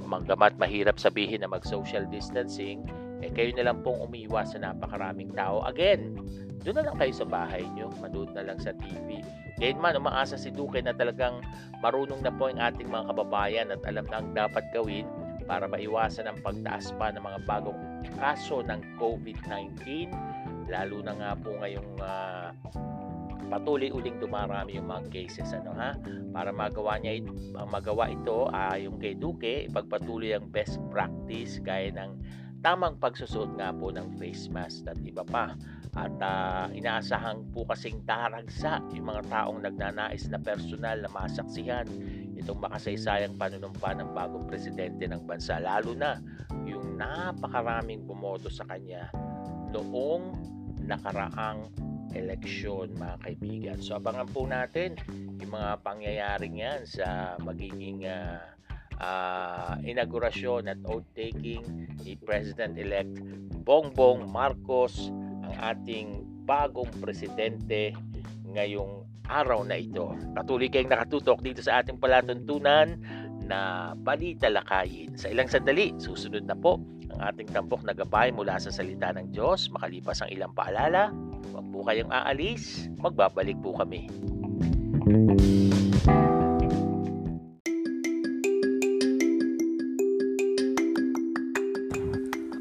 Magamat 0.04 0.60
mahirap 0.60 1.00
sabihin 1.00 1.40
na 1.40 1.48
mag-social 1.48 2.04
distancing, 2.12 2.84
eh 3.20 3.28
kayo 3.32 3.52
na 3.56 3.72
lang 3.72 3.84
pong 3.84 4.00
umiwas 4.04 4.52
sa 4.52 4.60
napakaraming 4.60 5.32
tao. 5.36 5.64
Again, 5.64 6.16
doon 6.60 6.76
na 6.80 6.84
lang 6.92 6.96
kayo 7.00 7.12
sa 7.16 7.26
bahay 7.26 7.64
nyo, 7.72 7.88
manood 8.00 8.36
na 8.36 8.44
lang 8.44 8.58
sa 8.60 8.76
TV. 8.76 9.24
Ngayon 9.60 9.80
man, 9.80 9.96
umaasa 9.96 10.36
si 10.36 10.52
Duque 10.52 10.80
na 10.84 10.92
talagang 10.92 11.40
marunong 11.80 12.20
na 12.20 12.32
po 12.32 12.52
ang 12.52 12.60
ating 12.60 12.88
mga 12.88 13.12
kababayan 13.12 13.68
at 13.72 13.80
alam 13.88 14.04
na 14.08 14.16
ang 14.20 14.28
dapat 14.36 14.64
gawin 14.72 15.08
para 15.48 15.66
maiwasan 15.66 16.30
ang 16.30 16.38
pagtaas 16.44 16.94
pa 16.94 17.10
ng 17.10 17.24
mga 17.26 17.40
bagong 17.48 17.80
kaso 18.20 18.62
ng 18.62 18.80
COVID-19 19.02 20.12
lalo 20.70 21.02
na 21.02 21.12
nga 21.18 21.30
po 21.34 21.50
ngayong 21.58 21.92
uh, 21.98 22.54
patuloy 23.50 23.90
uling 23.90 24.22
dumarami 24.22 24.78
yung 24.78 24.86
mga 24.86 25.10
cases 25.10 25.50
ano 25.50 25.74
ha 25.74 25.98
para 26.30 26.54
magawa 26.54 27.02
niya 27.02 27.18
magawa 27.66 28.06
ito 28.06 28.46
uh, 28.46 28.78
yung 28.78 29.02
kay 29.02 29.18
Duque 29.18 29.66
ipagpatuloy 29.66 30.38
ang 30.38 30.46
best 30.54 30.78
practice 30.94 31.58
gaya 31.58 31.90
ng 31.90 32.14
tamang 32.60 33.00
pagsusuot 33.00 33.56
nga 33.56 33.72
po 33.72 33.88
ng 33.88 34.20
face 34.20 34.52
mask 34.52 34.84
at 34.88 35.00
iba 35.00 35.24
pa 35.24 35.56
at 35.96 36.14
uh, 36.22 36.70
inaasahan 36.70 37.42
po 37.50 37.66
kasing 37.66 38.04
taragsa 38.06 38.78
yung 38.94 39.10
mga 39.10 39.26
taong 39.26 39.64
nagnanais 39.64 40.28
na 40.30 40.38
personal 40.38 41.02
na 41.02 41.10
masaksihan 41.10 41.88
itong 42.38 42.62
makasaysayang 42.62 43.34
panunumpa 43.34 43.90
ng 43.98 44.14
bagong 44.14 44.46
presidente 44.46 45.04
ng 45.04 45.26
bansa. 45.26 45.58
Lalo 45.58 45.92
na 45.92 46.22
yung 46.64 46.94
napakaraming 46.94 48.06
bumoto 48.06 48.48
sa 48.48 48.64
kanya 48.70 49.10
noong 49.74 50.36
nakaraang 50.86 51.68
eleksyon 52.14 52.94
mga 52.98 53.16
kaibigan. 53.22 53.78
So 53.82 53.98
abangan 53.98 54.28
po 54.30 54.46
natin 54.46 54.98
yung 55.42 55.52
mga 55.52 55.82
pangyayaring 55.82 56.56
yan 56.58 56.80
sa 56.86 57.38
magiging 57.42 58.06
uh, 58.06 58.38
uh, 59.00 59.80
inaugurasyon 59.82 60.68
at 60.70 60.78
oath-taking 60.86 61.90
ni 62.04 62.14
President-elect 62.20 63.20
Bongbong 63.64 64.28
Marcos 64.28 65.10
ang 65.44 65.54
ating 65.58 66.24
bagong 66.46 66.88
presidente 67.00 67.96
ngayong 68.50 69.06
araw 69.30 69.62
na 69.62 69.78
ito. 69.78 70.10
Patuloy 70.34 70.66
kayong 70.66 70.90
nakatutok 70.90 71.38
dito 71.40 71.62
sa 71.62 71.80
ating 71.80 72.02
palatuntunan 72.02 72.98
na 73.46 73.92
balita 73.98 74.50
lakayin. 74.50 75.14
Sa 75.14 75.30
ilang 75.30 75.50
sandali, 75.50 75.94
susunod 75.98 76.46
na 76.46 76.54
po 76.54 76.78
ang 77.14 77.34
ating 77.34 77.50
tampok 77.50 77.82
na 77.82 77.94
gabay 77.94 78.30
mula 78.30 78.58
sa 78.58 78.70
salita 78.70 79.10
ng 79.14 79.34
Diyos. 79.34 79.70
Makalipas 79.74 80.22
ang 80.22 80.30
ilang 80.30 80.54
paalala, 80.54 81.10
huwag 81.50 81.66
po 81.70 81.78
kayong 81.86 82.10
aalis, 82.10 82.86
magbabalik 83.02 83.58
po 83.62 83.74
kami. 83.74 84.06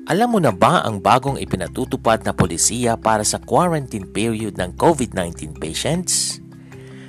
Alam 0.10 0.34
mo 0.34 0.40
na 0.42 0.50
ba 0.50 0.82
ang 0.82 0.98
bagong 0.98 1.38
ipinatutupad 1.38 2.26
na 2.26 2.34
polisiya 2.34 2.98
para 2.98 3.22
sa 3.22 3.38
quarantine 3.38 4.10
period 4.10 4.58
ng 4.58 4.74
COVID-19 4.74 5.62
patients? 5.62 6.42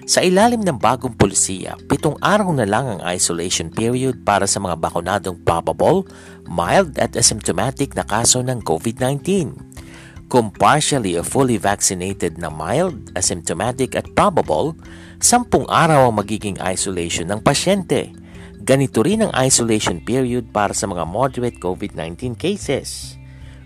Sa 0.05 0.21
ilalim 0.21 0.61
ng 0.61 0.77
bagong 0.77 1.17
polisiya, 1.17 1.81
pitong 1.89 2.21
araw 2.21 2.53
na 2.53 2.69
lang 2.69 2.85
ang 2.85 3.01
isolation 3.09 3.73
period 3.73 4.21
para 4.21 4.45
sa 4.45 4.61
mga 4.61 4.77
bakunadong 4.77 5.41
probable, 5.49 6.05
mild 6.45 6.93
at 7.01 7.17
asymptomatic 7.17 7.97
na 7.97 8.05
kaso 8.05 8.45
ng 8.45 8.61
COVID-19. 8.61 9.57
Kung 10.29 10.53
partially 10.53 11.17
o 11.17 11.25
fully 11.25 11.57
vaccinated 11.57 12.37
na 12.37 12.53
mild, 12.53 13.17
asymptomatic 13.17 13.97
at 13.97 14.13
probable, 14.13 14.77
sampung 15.25 15.65
araw 15.73 16.13
ang 16.13 16.21
magiging 16.21 16.61
isolation 16.61 17.33
ng 17.33 17.41
pasyente 17.41 18.13
Ganito 18.71 19.03
rin 19.03 19.19
ang 19.19 19.35
isolation 19.35 19.99
period 19.99 20.55
para 20.55 20.71
sa 20.71 20.87
mga 20.87 21.03
moderate 21.03 21.59
COVID-19 21.59 22.39
cases. 22.39 23.19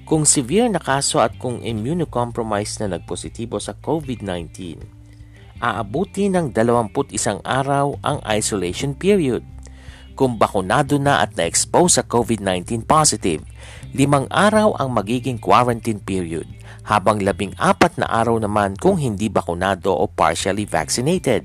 Kung 0.09 0.25
severe 0.25 0.64
na 0.73 0.81
kaso 0.81 1.21
at 1.21 1.37
kung 1.37 1.61
immunocompromised 1.61 2.81
na 2.81 2.97
nagpositibo 2.97 3.61
sa 3.61 3.77
COVID-19, 3.77 4.81
aabuti 5.61 6.33
ng 6.33 6.57
21 6.57 6.88
araw 7.45 8.01
ang 8.01 8.25
isolation 8.33 8.97
period. 8.97 9.45
Kung 10.17 10.40
bakunado 10.40 10.97
na 10.97 11.21
at 11.21 11.37
na-expose 11.37 12.01
sa 12.01 12.05
COVID-19 12.09 12.88
positive, 12.88 13.45
limang 13.93 14.25
araw 14.33 14.73
ang 14.81 14.88
magiging 14.88 15.37
quarantine 15.37 16.01
period, 16.01 16.49
habang 16.81 17.21
labing 17.21 17.53
apat 17.61 18.01
na 18.01 18.09
araw 18.09 18.40
naman 18.40 18.73
kung 18.81 18.97
hindi 18.97 19.29
bakunado 19.29 19.93
o 19.93 20.09
partially 20.09 20.64
vaccinated. 20.64 21.45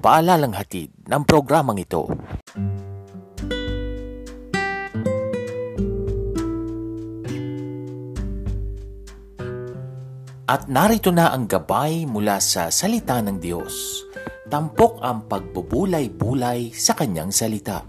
Paalalang 0.00 0.56
hatid 0.56 0.96
ng 1.12 1.22
programang 1.28 1.76
ito. 1.76 2.08
At 10.48 10.72
narito 10.72 11.12
na 11.12 11.36
ang 11.36 11.44
gabay 11.44 12.08
mula 12.08 12.40
sa 12.40 12.72
salita 12.72 13.20
ng 13.20 13.44
Diyos. 13.44 14.08
Tampok 14.48 15.04
ang 15.04 15.28
pagbubulay-bulay 15.28 16.72
sa 16.72 16.96
kanyang 16.96 17.28
salita. 17.28 17.84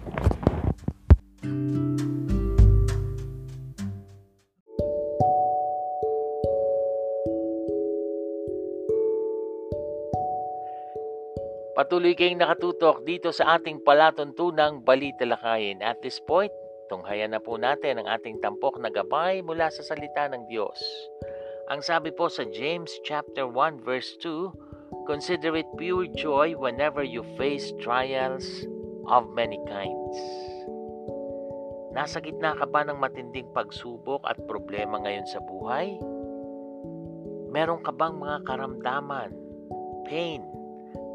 Patuloy 11.82 12.14
kayong 12.14 12.38
nakatutok 12.38 13.02
dito 13.10 13.34
sa 13.34 13.58
ating 13.58 13.82
palatuntunang 13.82 14.86
balitalakayin. 14.86 15.82
At 15.82 15.98
this 16.06 16.22
point, 16.22 16.54
tunghayan 16.94 17.34
na 17.34 17.42
po 17.42 17.58
natin 17.58 17.98
ang 17.98 18.06
ating 18.06 18.38
tampok 18.38 18.78
na 18.78 18.94
gabay 18.94 19.42
mula 19.42 19.66
sa 19.74 19.82
salita 19.82 20.30
ng 20.30 20.46
Diyos. 20.46 20.78
Ang 21.74 21.82
sabi 21.82 22.14
po 22.14 22.30
sa 22.30 22.46
James 22.54 22.94
chapter 23.02 23.50
1 23.50 23.82
verse 23.82 24.14
2, 24.22 25.10
Consider 25.10 25.58
it 25.58 25.66
pure 25.74 26.06
joy 26.14 26.54
whenever 26.54 27.02
you 27.02 27.26
face 27.34 27.74
trials 27.82 28.46
of 29.10 29.34
many 29.34 29.58
kinds. 29.66 30.18
Nasa 31.98 32.22
gitna 32.22 32.62
ka 32.62 32.70
ba 32.70 32.86
ng 32.86 33.02
matinding 33.02 33.50
pagsubok 33.58 34.22
at 34.30 34.38
problema 34.46 35.02
ngayon 35.02 35.26
sa 35.26 35.42
buhay? 35.42 35.98
Meron 37.50 37.82
ka 37.82 37.90
bang 37.90 38.22
mga 38.22 38.38
karamdaman, 38.46 39.34
pain, 40.06 40.46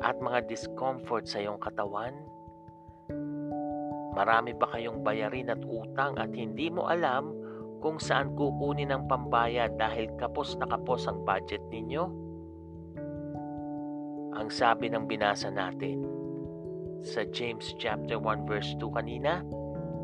at 0.05 0.17
mga 0.21 0.49
discomfort 0.49 1.25
sa 1.29 1.41
iyong 1.41 1.61
katawan? 1.61 2.13
Marami 4.17 4.57
ba 4.57 4.73
kayong 4.73 5.05
bayarin 5.05 5.53
at 5.53 5.61
utang 5.61 6.17
at 6.17 6.33
hindi 6.33 6.73
mo 6.73 6.89
alam 6.89 7.37
kung 7.85 8.01
saan 8.01 8.33
kukunin 8.33 8.89
ang 8.89 9.05
pambayad 9.05 9.77
dahil 9.77 10.09
kapos 10.17 10.57
na 10.57 10.65
kapos 10.65 11.05
ang 11.05 11.21
budget 11.29 11.61
ninyo? 11.69 12.05
Ang 14.37 14.49
sabi 14.49 14.89
ng 14.89 15.05
binasa 15.05 15.53
natin 15.53 16.01
sa 17.05 17.29
James 17.29 17.77
chapter 17.77 18.17
1 18.17 18.49
verse 18.49 18.73
2 18.81 18.97
kanina, 18.97 19.45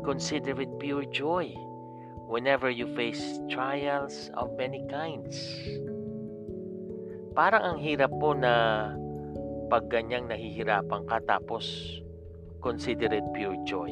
Consider 0.05 0.59
it 0.61 0.69
pure 0.77 1.07
joy 1.09 1.49
whenever 2.27 2.67
you 2.69 2.91
face 2.93 3.39
trials 3.47 4.29
of 4.35 4.51
many 4.59 4.83
kinds. 4.91 5.37
Parang 7.33 7.63
ang 7.63 7.77
hirap 7.81 8.13
po 8.21 8.37
na 8.37 8.93
pag 9.73 9.89
ganyang 9.89 10.29
nahihirapan 10.29 11.09
ka 11.09 11.17
tapos 11.25 11.65
consider 12.61 13.09
it 13.09 13.25
pure 13.33 13.57
joy. 13.65 13.89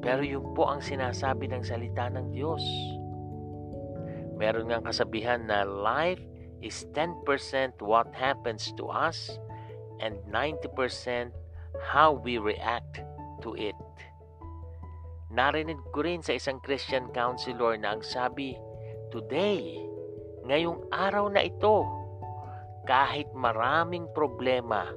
Pero 0.00 0.24
yun 0.24 0.56
po 0.56 0.64
ang 0.64 0.80
sinasabi 0.80 1.52
ng 1.52 1.60
salita 1.60 2.08
ng 2.08 2.32
Diyos. 2.32 2.64
Meron 4.40 4.72
ngang 4.72 4.88
kasabihan 4.88 5.44
na 5.44 5.68
life 5.68 6.24
is 6.64 6.88
10% 6.96 7.20
what 7.84 8.08
happens 8.16 8.72
to 8.80 8.88
us 8.88 9.36
and 10.00 10.16
90% 10.32 11.28
how 11.84 12.16
we 12.16 12.40
react 12.40 13.04
to 13.44 13.52
it. 13.60 13.76
Narinig 15.28 15.84
ko 15.92 16.00
rin 16.00 16.24
sa 16.24 16.32
isang 16.32 16.64
Christian 16.64 17.12
counselor 17.12 17.76
na 17.76 17.92
ang 17.92 18.00
sabi, 18.00 18.56
Today, 19.12 19.84
ngayong 20.48 20.88
araw 20.88 21.28
na 21.28 21.44
ito, 21.44 22.03
kahit 22.84 23.28
maraming 23.32 24.08
problema, 24.12 24.88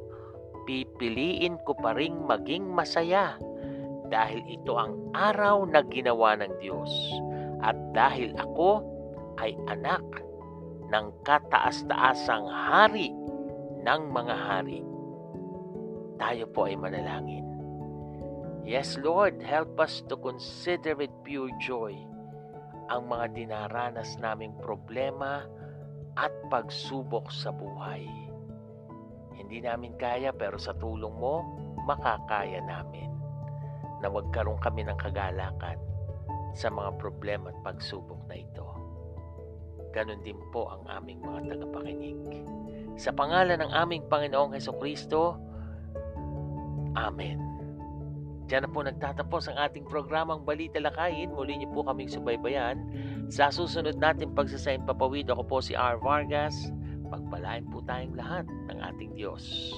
pipiliin 0.68 1.60
ko 1.64 1.74
pa 1.80 1.96
ring 1.96 2.16
maging 2.28 2.68
masaya 2.68 3.40
dahil 4.08 4.44
ito 4.48 4.76
ang 4.76 4.96
araw 5.16 5.68
na 5.68 5.84
ginawa 5.88 6.36
ng 6.40 6.52
Diyos 6.60 6.92
at 7.64 7.76
dahil 7.96 8.36
ako 8.40 8.84
ay 9.40 9.56
anak 9.68 10.04
ng 10.88 11.06
kataas-taasang 11.28 12.48
hari 12.48 13.12
ng 13.84 14.02
mga 14.12 14.36
hari. 14.36 14.82
Tayo 16.18 16.46
po 16.52 16.68
ay 16.68 16.76
manalangin. 16.80 17.46
Yes, 18.68 19.00
Lord, 19.00 19.40
help 19.40 19.80
us 19.80 20.04
to 20.12 20.20
consider 20.20 21.00
it 21.00 21.14
pure 21.24 21.52
joy 21.64 21.96
ang 22.92 23.08
mga 23.08 23.36
dinaranas 23.36 24.16
naming 24.20 24.56
problema 24.60 25.44
at 26.18 26.34
pagsubok 26.50 27.30
sa 27.30 27.54
buhay. 27.54 28.10
Hindi 29.38 29.62
namin 29.62 29.94
kaya 30.02 30.34
pero 30.34 30.58
sa 30.58 30.74
tulong 30.74 31.14
mo, 31.14 31.46
makakaya 31.86 32.58
namin 32.66 33.14
na 34.02 34.10
magkaroon 34.10 34.58
kami 34.58 34.82
ng 34.84 34.98
kagalakan 34.98 35.78
sa 36.58 36.74
mga 36.74 36.98
problema 36.98 37.54
at 37.54 37.58
pagsubok 37.62 38.18
na 38.26 38.36
ito. 38.42 38.66
Ganon 39.94 40.26
din 40.26 40.42
po 40.50 40.74
ang 40.74 40.84
aming 40.90 41.22
mga 41.22 41.54
tagapakinig. 41.54 42.18
Sa 42.98 43.14
pangalan 43.14 43.62
ng 43.62 43.72
aming 43.78 44.10
Panginoong 44.10 44.58
Heso 44.58 44.74
Kristo, 44.74 45.38
Amen. 46.98 47.38
Diyan 48.50 48.66
na 48.66 48.72
po 48.74 48.82
nagtatapos 48.82 49.54
ang 49.54 49.58
ating 49.70 49.86
programang 49.86 50.42
Balita 50.42 50.82
Lakayin. 50.82 51.30
Muli 51.30 51.62
niyo 51.62 51.70
po 51.78 51.86
kaming 51.86 52.10
subaybayan. 52.10 52.80
Sa 53.28 53.52
susunod 53.52 54.00
natin 54.00 54.32
pagsasayang 54.32 54.88
papawid, 54.88 55.28
ako 55.28 55.44
po 55.44 55.58
si 55.60 55.76
R. 55.76 56.00
Vargas. 56.00 56.56
Pagpalain 57.12 57.68
po 57.68 57.84
tayong 57.84 58.16
lahat 58.16 58.48
ng 58.48 58.80
ating 58.80 59.12
Diyos. 59.20 59.76